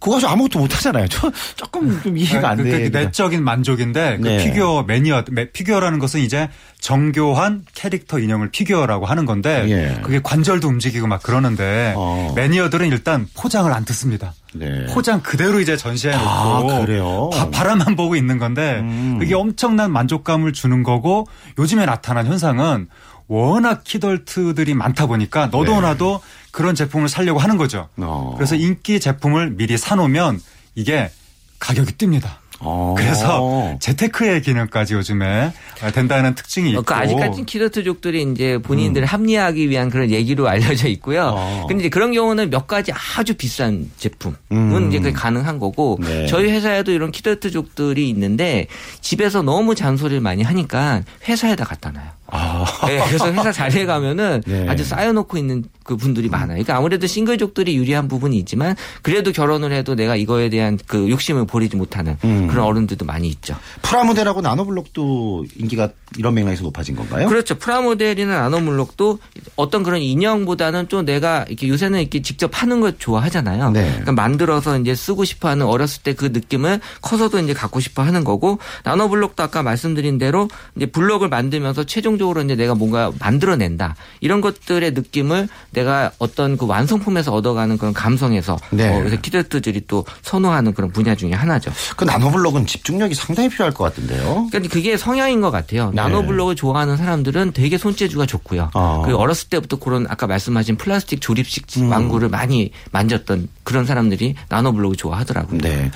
그거 0.00 0.12
가지고 0.12 0.32
아무것도 0.32 0.58
못 0.58 0.74
하잖아요. 0.74 1.06
저 1.08 1.30
조금 1.56 2.00
좀 2.02 2.16
이해가 2.16 2.48
안 2.50 2.56
그, 2.56 2.64
돼. 2.64 2.90
그 2.90 2.96
내적인 2.96 3.44
만족인데 3.44 4.18
그 4.22 4.28
네. 4.28 4.44
피규어 4.44 4.82
매니어 4.84 5.24
매- 5.30 5.50
피규어라는 5.50 5.98
것은 5.98 6.20
이제 6.20 6.48
정교한 6.80 7.64
캐릭터 7.74 8.18
인형을 8.18 8.50
피규어라고 8.50 9.04
하는 9.04 9.26
건데 9.26 9.66
예. 9.68 10.00
그게 10.02 10.18
관절도 10.22 10.66
움직이고 10.66 11.06
막 11.06 11.22
그러는데 11.22 11.92
어. 11.96 12.32
매니어들은 12.34 12.88
일단 12.88 13.28
포장을 13.36 13.70
안 13.72 13.84
뜯습니다. 13.84 14.32
네. 14.54 14.86
포장 14.86 15.20
그대로 15.20 15.60
이제 15.60 15.76
전시해 15.76 16.14
놓고 16.16 16.26
아? 16.26 17.30
바, 17.30 17.50
바라만 17.50 17.94
보고 17.94 18.16
있는 18.16 18.38
건데 18.38 18.78
음. 18.80 19.18
그게 19.20 19.34
엄청난 19.34 19.92
만족감을 19.92 20.54
주는 20.54 20.82
거고 20.82 21.28
요즘에 21.58 21.84
나타난 21.84 22.26
현상은 22.26 22.88
워낙 23.28 23.84
키덜트들이 23.84 24.74
많다 24.74 25.06
보니까 25.06 25.46
너도 25.52 25.74
네. 25.74 25.80
나도 25.82 26.20
그런 26.52 26.74
제품을 26.74 27.08
사려고 27.08 27.38
하는 27.38 27.56
거죠. 27.56 27.88
어. 27.96 28.34
그래서 28.36 28.56
인기 28.56 29.00
제품을 29.00 29.50
미리 29.50 29.76
사놓으면 29.76 30.40
이게 30.74 31.10
가격이 31.58 31.92
뜁니다. 31.92 32.39
어. 32.60 32.94
그래서 32.96 33.76
재테크의 33.80 34.42
기능까지 34.42 34.94
요즘에 34.94 35.52
된다는 35.94 36.34
특징이 36.34 36.70
있고. 36.70 36.82
그 36.82 36.94
아직까지 36.94 37.44
키더트족들이 37.44 38.22
이제 38.32 38.58
본인들을 38.58 39.06
합리화하기 39.06 39.70
위한 39.70 39.88
그런 39.90 40.10
얘기로 40.10 40.48
알려져 40.48 40.88
있고요. 40.88 41.30
음. 41.30 41.34
어. 41.36 41.66
근데 41.68 41.82
이제 41.84 41.88
그런 41.88 42.12
경우는 42.12 42.50
몇 42.50 42.66
가지 42.66 42.92
아주 42.92 43.34
비싼 43.34 43.90
제품은 43.96 44.36
음. 44.52 44.88
이제 44.88 44.98
그게 44.98 45.12
가능한 45.12 45.58
거고 45.58 45.98
네. 46.00 46.26
저희 46.26 46.50
회사에도 46.50 46.92
이런 46.92 47.10
키더트족들이 47.10 48.08
있는데 48.10 48.66
집에서 49.00 49.42
너무 49.42 49.74
잔소리를 49.74 50.20
많이 50.20 50.42
하니까 50.42 51.02
회사에다 51.26 51.64
갖다 51.64 51.90
놔요. 51.90 52.20
아. 52.32 52.64
네, 52.86 53.02
그래서 53.06 53.32
회사 53.32 53.50
자리에 53.50 53.86
가면은 53.86 54.42
네. 54.46 54.66
아주 54.68 54.84
쌓여놓고 54.84 55.36
있는 55.36 55.64
그 55.82 55.96
분들이 55.96 56.28
많아요. 56.28 56.48
그러니까 56.48 56.76
아무래도 56.76 57.06
싱글족들이 57.06 57.76
유리한 57.76 58.06
부분이 58.06 58.38
있지만 58.38 58.76
그래도 59.02 59.32
결혼을 59.32 59.72
해도 59.72 59.96
내가 59.96 60.14
이거에 60.14 60.48
대한 60.48 60.78
그 60.86 61.10
욕심을 61.10 61.46
버리지 61.46 61.76
못하는 61.76 62.16
음. 62.24 62.46
그런 62.50 62.66
어른들도 62.66 63.04
많이 63.04 63.28
있죠. 63.28 63.56
프라모델하고 63.82 64.40
나노블록도 64.40 65.46
인기가 65.56 65.88
이런 66.16 66.34
맥락에서 66.34 66.62
높아진 66.62 66.96
건가요? 66.96 67.28
그렇죠. 67.28 67.56
프라모델이나 67.56 68.40
나노물록도 68.42 69.18
어떤 69.56 69.82
그런 69.82 70.00
인형보다는 70.00 70.88
좀 70.88 71.04
내가 71.04 71.44
이렇게 71.48 71.68
요새는 71.68 72.00
이렇게 72.00 72.22
직접 72.22 72.50
하는 72.54 72.80
걸 72.80 72.96
좋아하잖아요. 72.98 73.70
네. 73.70 73.88
그러니까 73.88 74.12
만들어서 74.12 74.78
이제 74.78 74.94
쓰고 74.94 75.24
싶어 75.24 75.48
하는 75.48 75.66
어렸을 75.66 76.02
때 76.02 76.10
그 76.20 76.26
느낌을 76.26 76.80
커서도 77.00 77.38
이제 77.38 77.54
갖고 77.54 77.80
싶어 77.80 78.02
하는 78.02 78.24
거고 78.24 78.58
나노블록도 78.84 79.42
아까 79.42 79.62
말씀드린 79.62 80.18
대로 80.18 80.48
이제 80.76 80.86
블록을 80.86 81.28
만들면서 81.28 81.84
최종적으로 81.84 82.42
이제 82.42 82.56
내가 82.56 82.74
뭔가 82.74 83.10
만들어낸다. 83.18 83.96
이런 84.20 84.40
것들의 84.40 84.92
느낌을 84.92 85.48
내가 85.70 86.10
어떤 86.18 86.58
그 86.58 86.66
완성품에서 86.66 87.32
얻어가는 87.32 87.78
그런 87.78 87.94
감성에서 87.94 88.58
네. 88.70 88.94
어, 88.94 88.98
그래서 88.98 89.16
키드트들이 89.16 89.82
또 89.86 90.04
선호하는 90.22 90.74
그런 90.74 90.90
분야 90.92 91.14
중에 91.14 91.32
하나죠. 91.32 91.72
그 91.96 92.04
나노블록 92.04 92.39
은 92.56 92.66
집중력이 92.66 93.14
상당히 93.14 93.48
필요할 93.48 93.72
것 93.74 93.84
같은데요. 93.84 94.48
그러니까 94.50 94.72
그게 94.72 94.96
성향인 94.96 95.40
것 95.40 95.50
같아요. 95.50 95.92
나노블록을 95.94 96.56
좋아하는 96.56 96.96
사람들은 96.96 97.52
되게 97.52 97.78
손재주가 97.78 98.26
좋고요. 98.26 98.70
어. 98.74 99.02
그리고 99.04 99.20
어렸을 99.20 99.48
때부터 99.48 99.78
그런 99.78 100.06
아까 100.08 100.26
말씀하신 100.26 100.76
플라스틱 100.76 101.20
조립식 101.20 101.66
음. 101.78 101.90
완구를 101.90 102.28
많이 102.28 102.72
만졌던 102.92 103.48
그런 103.62 103.84
사람들이 103.86 104.34
나노블록을 104.48 104.96
좋아하더라고요. 104.96 105.60
네. 105.60 105.90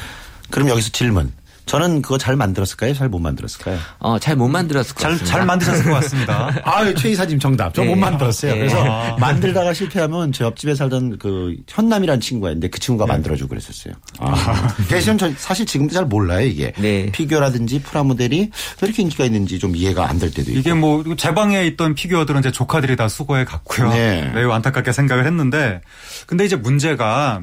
그럼 0.50 0.68
여기서 0.68 0.90
질문. 0.90 1.32
저는 1.66 2.02
그거 2.02 2.18
잘 2.18 2.36
만들었을까요? 2.36 2.92
잘 2.94 3.08
못 3.08 3.18
만들었을까요? 3.20 3.78
어, 3.98 4.18
잘 4.18 4.36
못 4.36 4.48
만들었을 4.48 4.94
것 4.94 5.00
잘, 5.00 5.12
같습니다. 5.12 5.32
잘 5.36 5.46
만드셨을 5.46 5.84
것 5.84 5.90
같습니다. 5.94 6.60
아, 6.64 6.94
최 6.94 7.10
이사님 7.10 7.38
정답. 7.38 7.72
저못 7.74 7.94
네. 7.94 8.00
만들었어요. 8.00 8.52
네. 8.52 8.58
그래서 8.58 8.84
아. 8.84 9.16
만들다가 9.18 9.72
실패하면 9.72 10.32
제 10.32 10.44
옆집에 10.44 10.74
살던 10.74 11.18
그 11.18 11.56
현남이라는 11.68 12.20
친구가 12.20 12.50
있는데 12.50 12.68
그 12.68 12.78
친구가 12.80 13.06
만들어주고 13.06 13.48
그랬었어요. 13.48 13.94
아. 14.18 14.74
대신 14.88 15.16
저 15.16 15.30
사실 15.36 15.64
지금도 15.64 15.94
잘 15.94 16.04
몰라요, 16.04 16.46
이게. 16.46 16.72
네. 16.78 17.10
피규어라든지 17.12 17.80
프라모델이 17.82 18.38
왜 18.40 18.50
이렇게 18.86 19.02
인기가 19.02 19.24
있는지 19.24 19.58
좀 19.58 19.74
이해가 19.74 20.08
안 20.08 20.18
될 20.18 20.30
때도 20.32 20.50
있고. 20.50 20.60
이게 20.60 20.74
뭐 20.74 21.02
제 21.16 21.32
방에 21.34 21.64
있던 21.66 21.94
피규어들은 21.94 22.42
제 22.42 22.50
조카들이 22.52 22.96
다 22.96 23.08
수거해 23.08 23.44
갔고요. 23.44 23.88
네. 23.90 24.30
매우 24.34 24.50
안타깝게 24.52 24.92
생각을 24.92 25.26
했는데 25.26 25.80
근데 26.26 26.44
이제 26.44 26.56
문제가 26.56 27.40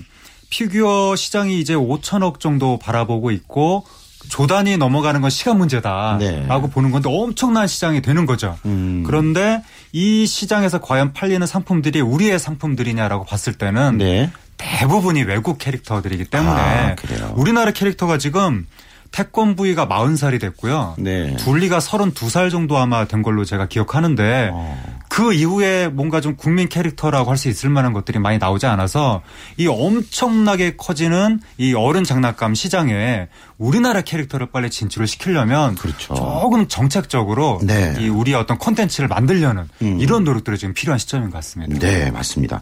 피규어 0.49 1.15
시장이 1.15 1.59
이제 1.59 1.73
5천억 1.75 2.39
정도 2.39 2.77
바라보고 2.77 3.31
있고 3.31 3.85
조단이 4.29 4.77
넘어가는 4.77 5.21
건 5.21 5.29
시간 5.29 5.57
문제다라고 5.57 6.19
네. 6.19 6.71
보는 6.73 6.91
건데 6.91 7.09
엄청난 7.11 7.67
시장이 7.67 8.01
되는 8.01 8.25
거죠. 8.25 8.57
음. 8.65 9.03
그런데 9.05 9.63
이 9.91 10.25
시장에서 10.25 10.79
과연 10.79 11.13
팔리는 11.13 11.45
상품들이 11.45 12.01
우리의 12.01 12.39
상품들이냐라고 12.39 13.25
봤을 13.25 13.53
때는 13.53 13.97
네. 13.97 14.31
대부분이 14.57 15.23
외국 15.23 15.57
캐릭터들이기 15.57 16.25
때문에 16.25 16.61
아? 16.61 16.95
우리나라 17.33 17.71
캐릭터가 17.71 18.17
지금 18.17 18.67
태권부이가 19.11 19.87
40살이 19.87 20.39
됐고요. 20.39 20.95
네. 20.97 21.35
둘리가 21.37 21.79
32살 21.79 22.49
정도 22.49 22.77
아마 22.77 23.05
된 23.05 23.23
걸로 23.23 23.43
제가 23.43 23.67
기억하는데 23.67 24.51
어. 24.53 25.00
그 25.11 25.33
이후에 25.33 25.89
뭔가 25.89 26.21
좀 26.21 26.37
국민 26.37 26.69
캐릭터라고 26.69 27.29
할 27.29 27.41
수 27.41 27.49
있을 27.49 27.69
만한 27.69 27.91
것들이 27.91 28.19
많이 28.19 28.37
나오지 28.37 28.67
않아서 28.67 29.23
이 29.57 29.65
엄청나게 29.67 30.75
커지는 30.77 31.39
이 31.57 31.73
어른 31.73 32.03
장난감 32.03 32.53
시장에 32.53 33.27
우리나라 33.57 34.01
캐릭터를 34.01 34.47
빨리 34.51 34.69
진출을 34.69 35.07
시키려면 35.07 35.73
그렇죠. 35.75 36.13
조금 36.13 36.67
정책적으로 36.67 37.59
네. 37.63 37.95
이 37.99 38.09
우리 38.09 38.35
어떤 38.35 38.57
콘텐츠를 38.59 39.07
만들려는 39.07 39.67
음. 39.81 39.99
이런 39.99 40.23
노력들이 40.23 40.57
지금 40.59 40.73
필요한 40.75 40.99
시점인 40.99 41.31
것 41.31 41.37
같습니다. 41.37 41.79
네, 41.79 42.11
맞습니다. 42.11 42.61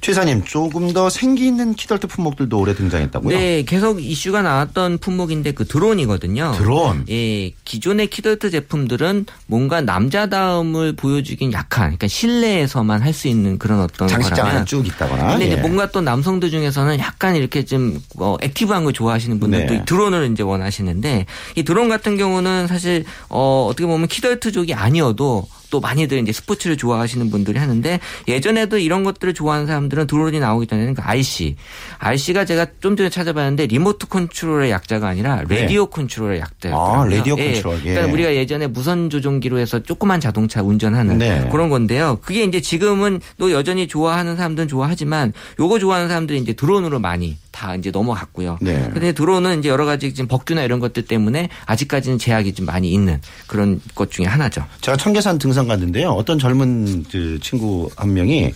최 0.00 0.13
이사님, 0.13 0.44
조금 0.44 0.92
더 0.92 1.10
생기 1.10 1.46
있는 1.46 1.74
키덜트 1.74 2.06
품목들도 2.06 2.58
올해 2.58 2.74
등장했다고요? 2.74 3.36
네, 3.38 3.62
계속 3.64 4.02
이슈가 4.02 4.40
나왔던 4.42 4.98
품목인데 4.98 5.52
그 5.52 5.66
드론이거든요. 5.66 6.52
드론. 6.56 7.04
예, 7.10 7.50
기존의 7.64 8.08
키덜트 8.08 8.50
제품들은 8.50 9.26
뭔가 9.46 9.80
남자다움을 9.82 10.94
보여주긴 10.96 11.52
약한, 11.52 11.75
그러니까 11.82 12.08
실내에서만 12.08 13.02
할 13.02 13.16
수 13.16 13.28
있는 13.28 13.58
그런 13.58 13.80
어떤 13.80 14.08
장식장 14.08 14.66
쭉 14.66 14.86
있다거나. 14.86 15.28
근데 15.28 15.46
이제 15.46 15.56
예. 15.56 15.60
뭔가 15.60 15.90
또 15.90 16.02
남성들 16.02 16.50
중에서는 16.50 16.98
약간 16.98 17.34
이렇게 17.34 17.64
좀 17.64 17.98
어, 18.18 18.36
active한 18.42 18.84
걸 18.84 18.92
좋아하시는 18.92 19.40
분들도 19.40 19.72
네. 19.72 19.84
드론을 19.86 20.30
이제 20.32 20.42
원하시는데 20.42 21.24
이 21.54 21.62
드론 21.62 21.88
같은 21.88 22.18
경우는 22.18 22.66
사실 22.66 23.04
어, 23.30 23.66
어떻게 23.70 23.86
보면 23.86 24.08
키덜트족이 24.08 24.74
아니어도 24.74 25.46
또 25.70 25.80
많이들 25.80 26.18
이제 26.18 26.32
스포츠를 26.32 26.76
좋아하시는 26.76 27.30
분들이 27.30 27.58
하는데 27.58 28.00
예전에도 28.28 28.78
이런 28.78 29.04
것들을 29.04 29.34
좋아하는 29.34 29.66
사람들은 29.66 30.06
드론이 30.06 30.40
나오기 30.40 30.66
전에는 30.66 30.94
그 30.94 31.02
RC, 31.02 31.56
RC가 31.98 32.44
제가 32.44 32.66
좀 32.80 32.96
전에 32.96 33.10
찾아봤는데 33.10 33.66
remote 33.66 34.06
control의 34.08 34.70
약자가 34.70 35.08
아니라 35.08 35.42
radio 35.48 35.86
control의 35.86 36.40
약자예요. 36.40 36.76
아, 36.76 37.04
radio 37.04 37.36
control. 37.36 37.80
예. 37.84 37.94
그러니까 37.94 38.12
우리가 38.12 38.34
예전에 38.34 38.66
무선 38.66 39.10
조종기로 39.10 39.58
해서 39.58 39.82
조그만 39.82 40.20
자동차 40.20 40.62
운전하는 40.62 41.18
네. 41.18 41.48
그런 41.50 41.70
건데요. 41.70 42.18
그게 42.22 42.44
이제 42.44 42.60
지금은 42.60 43.20
또 43.38 43.52
여전히 43.52 43.88
좋아하는 43.88 44.36
사람들은 44.36 44.68
좋아하지만 44.68 45.32
요거 45.58 45.78
좋아하는 45.78 46.08
사람들이 46.08 46.38
이제 46.38 46.52
드론으로 46.52 46.98
많이 46.98 47.36
다 47.56 47.74
이제 47.74 47.90
넘어갔고요. 47.90 48.58
네. 48.60 48.90
근데 48.92 49.12
드론은 49.12 49.60
이제 49.60 49.70
여러 49.70 49.86
가지 49.86 50.12
지금 50.12 50.28
법규나 50.28 50.62
이런 50.62 50.78
것들 50.78 51.06
때문에 51.06 51.48
아직까지는 51.64 52.18
제약이 52.18 52.52
좀 52.52 52.66
많이 52.66 52.92
있는 52.92 53.18
그런 53.46 53.80
것 53.94 54.10
중에 54.10 54.26
하나죠. 54.26 54.62
제가 54.82 54.98
청계산 54.98 55.38
등산 55.38 55.55
갔는데요. 55.64 56.10
어떤 56.10 56.38
젊은 56.38 57.04
그 57.04 57.38
친구 57.40 57.88
한 57.96 58.12
명이 58.12 58.52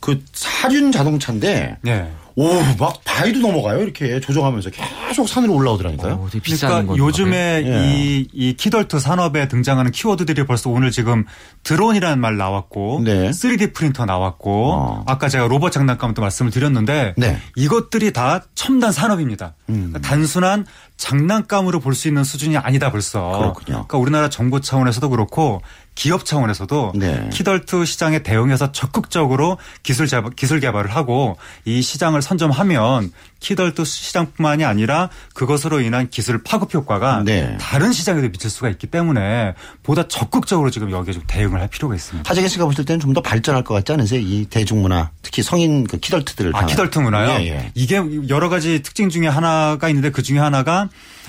그 0.00 0.22
사륜 0.34 0.92
자동차인데 0.92 1.78
네. 1.80 2.10
오, 2.36 2.48
막 2.78 3.00
바위도 3.04 3.38
넘어가요. 3.38 3.80
이렇게 3.80 4.18
조정하면서 4.18 4.70
계속 4.70 5.28
산으로 5.28 5.54
올라오더라니까요. 5.54 6.14
어, 6.14 6.28
되게 6.30 6.42
비싼 6.42 6.68
그러니까 6.68 6.88
건 6.88 6.98
요즘에 6.98 7.62
예. 7.64 7.94
이, 7.94 8.28
이 8.32 8.54
키덜트 8.54 8.98
산업에 8.98 9.46
등장하는 9.46 9.92
키워드들이 9.92 10.44
벌써 10.44 10.68
오늘 10.68 10.90
지금 10.90 11.24
드론이라는 11.62 12.18
말 12.18 12.36
나왔고 12.36 13.02
네. 13.04 13.30
3D 13.30 13.72
프린터 13.72 14.04
나왔고 14.04 14.72
어. 14.72 15.04
아까 15.06 15.28
제가 15.28 15.46
로봇 15.46 15.70
장난감도 15.70 16.22
말씀을 16.22 16.50
드렸는데 16.50 17.14
네. 17.16 17.30
음. 17.30 17.38
이것들이 17.56 18.12
다 18.12 18.44
첨단 18.56 18.90
산업입니다. 18.90 19.54
그러니까 19.66 20.00
단순한 20.00 20.66
장난감으로 20.96 21.80
볼 21.80 21.94
수 21.94 22.08
있는 22.08 22.24
수준이 22.24 22.56
아니다 22.56 22.90
벌써. 22.90 23.28
그렇군요. 23.38 23.64
그러니까 23.86 23.98
우리나라 23.98 24.28
정부 24.28 24.60
차원에서도 24.60 25.08
그렇고 25.10 25.62
기업 25.94 26.24
차원에서도 26.24 26.92
네. 26.96 27.28
키덜트 27.32 27.84
시장에 27.84 28.24
대응해서 28.24 28.72
적극적으로 28.72 29.58
기술 29.84 30.08
자- 30.08 30.24
기술 30.34 30.58
개발을 30.58 30.90
하고 30.90 31.36
이 31.64 31.82
시장을 31.82 32.20
선점하면 32.20 33.12
키덜트 33.38 33.84
시장뿐만이 33.84 34.64
아니라 34.64 35.08
그것으로 35.34 35.80
인한 35.80 36.08
기술 36.10 36.42
파급 36.42 36.74
효과가 36.74 37.22
네. 37.24 37.56
다른 37.60 37.92
시장에도 37.92 38.28
미칠 38.30 38.50
수가 38.50 38.70
있기 38.70 38.88
때문에 38.88 39.54
보다 39.84 40.08
적극적으로 40.08 40.70
지금 40.70 40.90
여기에 40.90 41.14
좀 41.14 41.22
대응을 41.28 41.60
할 41.60 41.68
필요가 41.68 41.94
있습니다. 41.94 42.28
하재근 42.28 42.48
씨가 42.48 42.64
보실 42.64 42.84
때는 42.84 42.98
좀 43.00 43.14
더 43.14 43.20
발전할 43.20 43.62
것 43.62 43.74
같지 43.74 43.92
않으세요? 43.92 44.18
이 44.20 44.46
대중문화, 44.50 45.10
특히 45.22 45.44
성인 45.44 45.86
그 45.86 45.98
키덜트들을. 45.98 46.56
아. 46.56 46.66
키덜트 46.66 46.98
문화요? 46.98 47.40
예, 47.42 47.46
예. 47.46 47.70
이게 47.76 48.00
여러 48.28 48.48
가지 48.48 48.82
특징 48.82 49.08
중에 49.10 49.28
하나가 49.28 49.88
있는데 49.90 50.10
그 50.10 50.24
중에 50.24 50.40
하나가 50.40 50.83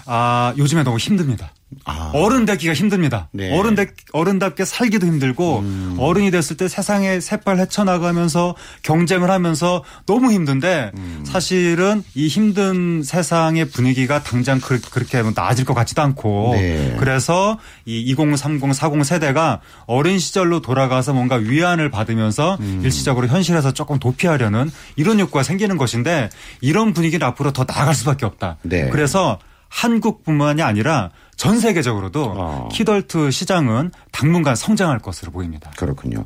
아, 0.05 0.53
요즘에 0.57 0.83
너무 0.83 0.97
힘듭니다. 0.97 1.51
아. 1.83 2.11
어른 2.13 2.45
되기가 2.45 2.73
힘듭니다. 2.73 3.27
네. 3.31 3.51
음. 3.51 3.57
어른 3.57 3.75
되, 3.75 3.87
어른답게 4.13 4.65
살기도 4.65 5.07
힘들고 5.07 5.63
어른이 5.97 6.31
됐을 6.31 6.57
때 6.57 6.67
세상에 6.67 7.19
새빨 7.19 7.59
헤쳐나가면서 7.59 8.55
경쟁을 8.83 9.29
하면서 9.29 9.83
너무 10.05 10.31
힘든데 10.31 10.91
음. 10.95 11.23
사실은 11.25 12.03
이 12.13 12.27
힘든 12.27 13.03
세상의 13.03 13.69
분위기가 13.69 14.23
당장 14.23 14.59
그, 14.59 14.79
그렇게 14.79 15.21
뭐 15.21 15.33
나아질 15.35 15.65
것 15.65 15.73
같지도 15.73 16.01
않고 16.01 16.51
네. 16.55 16.95
그래서 16.99 17.57
이 17.85 17.99
2030, 17.99 18.73
40 18.73 19.03
세대가 19.03 19.61
어린 19.85 20.19
시절로 20.19 20.61
돌아가서 20.61 21.13
뭔가 21.13 21.35
위안을 21.35 21.89
받으면서 21.89 22.57
음. 22.59 22.81
일시적으로 22.83 23.27
현실에서 23.27 23.73
조금 23.73 23.99
도피하려는 23.99 24.71
이런 24.95 25.19
욕구가 25.19 25.43
생기는 25.43 25.77
것인데 25.77 26.29
이런 26.61 26.93
분위기는 26.93 27.25
앞으로 27.25 27.53
더 27.53 27.65
나아갈 27.67 27.93
수밖에 27.93 28.25
없다. 28.25 28.57
네. 28.63 28.89
그래서 28.89 29.39
한국뿐만이 29.69 30.61
아니라 30.61 31.09
전 31.37 31.59
세계적으로도 31.59 32.33
어. 32.37 32.69
키덜트 32.71 33.29
시장은 33.29 33.91
당분간 34.11 34.55
성장할 34.55 34.99
것으로 34.99 35.31
보입니다. 35.33 35.69
그렇군요. 35.75 36.25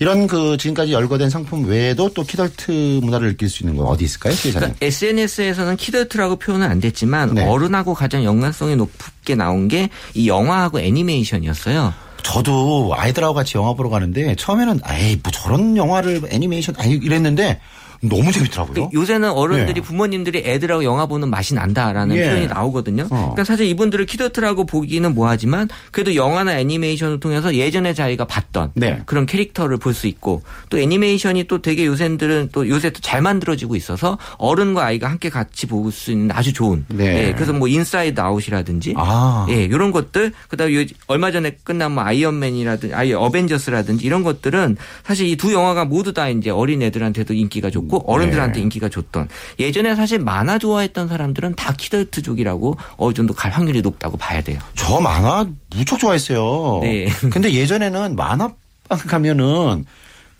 이런 0.00 0.26
그 0.26 0.56
지금까지 0.56 0.92
열거된 0.92 1.30
상품 1.30 1.66
외에도 1.66 2.08
또 2.12 2.24
키덜트 2.24 3.00
문화를 3.02 3.28
느낄 3.28 3.48
수 3.48 3.62
있는 3.62 3.76
거 3.76 3.84
어디 3.84 4.04
있을까요? 4.04 4.34
그러니까 4.42 4.74
SNS에서는 4.80 5.76
키덜트라고 5.76 6.36
표현은 6.36 6.66
안 6.68 6.80
됐지만 6.80 7.34
네. 7.34 7.46
어른하고 7.46 7.94
가장 7.94 8.24
연관성이 8.24 8.74
높게 8.76 9.34
나온 9.36 9.68
게 9.68 9.88
이 10.14 10.28
영화하고 10.28 10.80
애니메이션이었어요. 10.80 11.92
저도 12.22 12.92
아이들하고 12.94 13.34
같이 13.34 13.56
영화 13.56 13.72
보러 13.74 13.88
가는데 13.88 14.34
처음에는 14.34 14.80
에이 14.90 15.20
뭐 15.22 15.30
저런 15.32 15.76
영화를 15.76 16.22
애니메이션 16.30 16.74
아니 16.78 16.94
이랬는데 16.94 17.60
너무 18.02 18.32
재밌더라고요. 18.32 18.90
요새는 18.94 19.30
어른들이 19.30 19.74
네. 19.74 19.80
부모님들이 19.80 20.42
애들하고 20.46 20.84
영화 20.84 21.04
보는 21.06 21.28
맛이 21.28 21.54
난다라는 21.54 22.16
예. 22.16 22.22
표현이 22.24 22.46
나오거든요. 22.46 23.02
어. 23.04 23.08
그러니까 23.08 23.44
사실 23.44 23.66
이분들을 23.66 24.06
키덜트라고 24.06 24.64
보기는 24.64 25.14
뭐하지만 25.14 25.68
그래도 25.90 26.14
영화나 26.14 26.58
애니메이션을 26.58 27.20
통해서 27.20 27.54
예전에 27.54 27.92
자기가 27.94 28.26
봤던 28.26 28.72
네. 28.74 29.02
그런 29.06 29.26
캐릭터를 29.26 29.76
볼 29.76 29.90
수 29.92 30.06
있고 30.06 30.42
또 30.70 30.78
애니메이션이 30.78 31.44
또 31.44 31.60
되게 31.60 31.84
요새들은 31.84 32.50
또 32.52 32.68
요새 32.68 32.88
또 32.90 33.00
잘 33.02 33.20
만들어지고 33.22 33.74
있어서 33.76 34.16
어른과 34.38 34.84
아이가 34.84 35.08
함께 35.10 35.28
같이 35.28 35.66
볼 35.66 35.90
수 35.92 36.10
있는 36.12 36.30
아주 36.32 36.52
좋은. 36.52 36.84
네. 36.88 37.28
예, 37.28 37.32
그래서 37.34 37.52
뭐 37.52 37.66
인사이드 37.68 38.20
아웃이라든지 38.20 38.94
아. 38.96 39.46
예, 39.50 39.64
이런 39.64 39.90
것들 39.90 40.32
그다음에 40.48 40.74
요- 40.80 40.84
얼마 41.08 41.30
전에 41.32 41.56
끝난 41.64 41.92
뭐 41.92 42.04
아이언맨이라든지 42.04 42.94
아이 42.94 43.12
어벤져스라든지 43.12 44.06
이런 44.06 44.22
것들은 44.22 44.76
사실 45.04 45.26
이 45.26 45.36
두 45.36 45.52
영화가 45.52 45.86
모두 45.86 46.12
다 46.12 46.28
이제 46.28 46.50
어린 46.50 46.82
애들한테도 46.82 47.32
인기가 47.34 47.68
좋고 47.70 47.89
어른들한테 47.98 48.54
네. 48.56 48.62
인기가 48.62 48.88
좋던 48.88 49.28
예전에 49.58 49.94
사실 49.94 50.18
만화 50.18 50.58
좋아했던 50.58 51.08
사람들은 51.08 51.54
다 51.54 51.74
키덜트족이라고 51.76 52.76
어느 52.96 53.14
정도 53.14 53.34
갈 53.34 53.50
확률이 53.50 53.82
높다고 53.82 54.16
봐야 54.16 54.42
돼요. 54.42 54.58
저 54.74 55.00
만화 55.00 55.46
무척 55.74 55.98
좋아했어요. 55.98 56.80
네. 56.82 57.08
근데 57.30 57.52
예전에는 57.52 58.16
만화방 58.16 58.98
가면은 59.06 59.84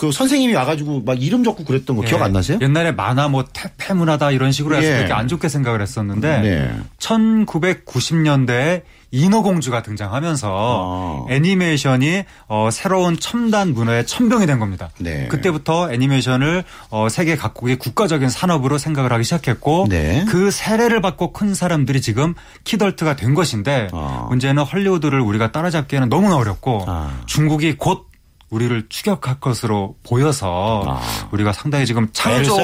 그 0.00 0.10
선생님이 0.10 0.54
와가지고 0.54 1.02
막 1.02 1.22
이름 1.22 1.44
적고 1.44 1.64
그랬던 1.64 1.94
거 1.94 2.02
기억 2.02 2.22
안 2.22 2.32
나세요? 2.32 2.58
예. 2.62 2.64
옛날에 2.64 2.90
만화 2.90 3.28
뭐 3.28 3.44
태폐문화다 3.52 4.30
이런 4.30 4.50
식으로 4.50 4.76
해서 4.76 4.88
예. 4.88 4.96
그렇게 4.96 5.12
안 5.12 5.28
좋게 5.28 5.50
생각을 5.50 5.82
했었는데 5.82 6.40
네. 6.40 6.74
1990년대에 6.98 8.80
인어공주가 9.12 9.82
등장하면서 9.82 11.26
아. 11.28 11.32
애니메이션이 11.32 12.24
어, 12.48 12.68
새로운 12.70 13.18
첨단 13.18 13.74
문화의 13.74 14.06
천병이 14.06 14.46
된 14.46 14.58
겁니다. 14.58 14.90
네. 14.98 15.26
그때부터 15.28 15.92
애니메이션을 15.92 16.64
어, 16.90 17.08
세계 17.08 17.36
각국의 17.36 17.76
국가적인 17.76 18.28
산업으로 18.28 18.78
생각을 18.78 19.12
하기 19.12 19.24
시작했고 19.24 19.86
네. 19.88 20.24
그 20.28 20.50
세례를 20.50 21.00
받고 21.00 21.32
큰 21.32 21.54
사람들이 21.54 22.00
지금 22.00 22.34
키덜트가 22.64 23.16
된 23.16 23.34
것인데 23.34 23.88
아. 23.92 24.26
문제는 24.28 24.62
헐리우드를 24.62 25.20
우리가 25.20 25.52
따라잡기에는 25.52 26.08
너무나 26.08 26.36
어렵고 26.36 26.84
아. 26.86 27.20
중국이 27.26 27.76
곧 27.76 28.09
우리를 28.50 28.86
추격할 28.88 29.38
것으로 29.40 29.94
보여서 30.02 30.82
아. 30.86 31.00
우리가 31.30 31.52
상당히 31.52 31.86
지금 31.86 32.08
창조. 32.12 32.56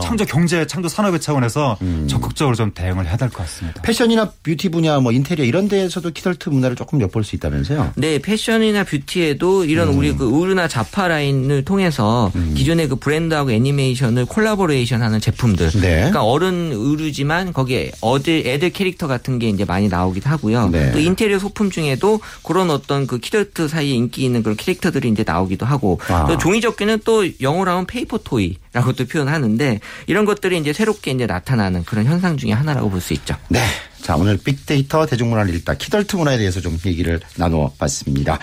창조 0.00 0.24
경제 0.24 0.66
창조 0.66 0.88
산업의 0.88 1.20
차원에서 1.20 1.76
음. 1.82 2.06
적극적으로 2.08 2.54
좀 2.54 2.70
대응을 2.72 3.06
해야 3.06 3.16
될 3.16 3.28
것 3.28 3.38
같습니다. 3.38 3.82
패션이나 3.82 4.30
뷰티 4.44 4.68
분야 4.68 5.00
뭐 5.00 5.10
인테리어 5.12 5.44
이런 5.44 5.68
데에서도 5.68 6.08
키덜트 6.10 6.48
문화를 6.48 6.76
조금 6.76 7.00
엿볼 7.00 7.24
수 7.24 7.34
있다면서요? 7.36 7.92
네, 7.96 8.18
패션이나 8.20 8.84
뷰티에도 8.84 9.64
이런 9.64 9.88
음. 9.88 9.98
우리 9.98 10.14
그 10.16 10.30
의류나 10.32 10.68
잡화 10.68 11.08
라인을 11.08 11.64
통해서 11.64 12.30
기존의 12.54 12.88
그 12.88 12.96
브랜드하고 12.96 13.50
애니메이션을 13.50 14.26
collaboration하는 14.26 15.20
제품들. 15.20 15.70
네. 15.72 15.80
그러니까 15.96 16.22
어른 16.24 16.70
의류지만 16.72 17.52
거기에 17.52 17.90
어들 18.00 18.46
애들 18.46 18.70
캐릭터 18.70 19.06
같은 19.08 19.38
게 19.40 19.48
이제 19.48 19.64
많이 19.64 19.88
나오기도 19.88 20.30
하고요. 20.30 20.68
네. 20.68 20.92
또 20.92 21.00
인테리어 21.00 21.38
소품 21.38 21.70
중에도 21.70 22.20
그런 22.44 22.70
어떤 22.70 23.06
그 23.06 23.18
키덜트 23.18 23.66
사이에 23.68 23.92
인기 23.94 24.24
있는 24.24 24.42
그런 24.42 24.56
캐릭터들이 24.56 25.08
이제 25.08 25.24
나오기도 25.32 25.66
하고 25.66 26.00
아. 26.08 26.26
또 26.26 26.38
종이 26.38 26.60
접기는 26.60 27.00
또 27.04 27.26
영어로 27.40 27.70
하면 27.70 27.86
paper 27.86 28.18
toy라고 28.18 28.92
또 28.96 29.06
표현하는데 29.06 29.80
이런 30.06 30.24
것들이 30.24 30.58
이제 30.58 30.72
새롭게 30.72 31.10
이제 31.10 31.26
나타나는 31.26 31.84
그런 31.84 32.04
현상 32.04 32.36
중에 32.36 32.52
하나라고 32.52 32.90
볼 32.90 33.02
수 33.02 33.12
있죠. 33.14 33.34
네. 33.48 33.60
자, 34.00 34.16
오늘 34.16 34.36
빅데이터 34.36 35.06
대중문화를 35.06 35.54
읽다 35.56 35.74
키덜트 35.74 36.16
문화에 36.16 36.38
대해서 36.38 36.60
좀 36.60 36.78
얘기를 36.86 37.20
나누어 37.36 37.72
봤습니다. 37.78 38.38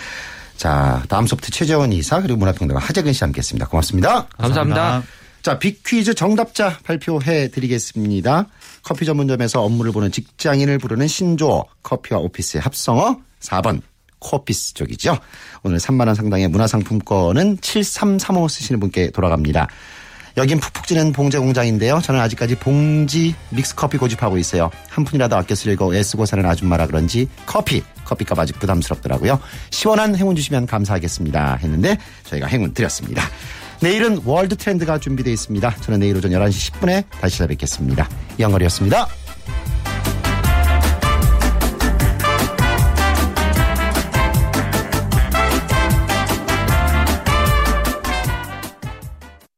자, 0.57 1.03
다음 1.07 1.25
소프트 1.25 1.51
최재원 1.51 1.93
이사 1.93 2.21
그리고 2.21 2.39
문화평론가 2.39 2.85
하재근 2.85 3.13
씨 3.13 3.23
함께했습니다. 3.23 3.67
고맙습니다. 3.67 4.27
감사합니다. 4.37 5.03
자, 5.41 5.57
빅퀴즈 5.57 6.15
정답자 6.15 6.77
발표해 6.83 7.49
드리겠습니다. 7.49 8.47
커피 8.83 9.05
전문점에서 9.05 9.63
업무를 9.63 9.91
보는 9.93 10.11
직장인을 10.11 10.77
부르는 10.79 11.07
신조어 11.07 11.65
커피와 11.83 12.19
오피스의 12.19 12.61
합성어 12.61 13.17
4번 13.39 13.81
코피스족이죠. 14.19 15.17
오늘 15.63 15.77
3만 15.77 16.07
원 16.07 16.15
상당의 16.15 16.47
문화상품권은 16.49 17.57
7335 17.61 18.47
쓰시는 18.47 18.79
분께 18.79 19.09
돌아갑니다. 19.11 19.67
여긴 20.37 20.59
푹푹 20.59 20.87
찌는 20.87 21.11
봉제 21.11 21.37
공장인데요. 21.39 21.99
저는 22.01 22.21
아직까지 22.21 22.55
봉지 22.55 23.35
믹스커피 23.49 23.97
고집하고 23.97 24.37
있어요. 24.37 24.69
한 24.89 25.03
푼이라도 25.03 25.35
아껴 25.35 25.55
쓰려고 25.55 25.93
애쓰고 25.93 26.25
사는 26.25 26.45
아줌마라 26.45 26.87
그런지 26.87 27.27
커피, 27.45 27.83
커피값 28.05 28.39
아직 28.39 28.57
부담스럽더라고요. 28.59 29.39
시원한 29.71 30.15
행운 30.15 30.35
주시면 30.35 30.65
감사하겠습니다. 30.67 31.55
했는데 31.55 31.97
저희가 32.23 32.47
행운 32.47 32.73
드렸습니다. 32.73 33.23
내일은 33.81 34.21
월드 34.25 34.55
트렌드가 34.55 34.99
준비되어 34.99 35.33
있습니다. 35.33 35.75
저는 35.81 35.99
내일 35.99 36.15
오전 36.15 36.31
11시 36.31 36.73
10분에 36.73 37.03
다시 37.09 37.37
찾아뵙겠습니다. 37.37 38.09
이영걸이었습니다. 38.37 39.07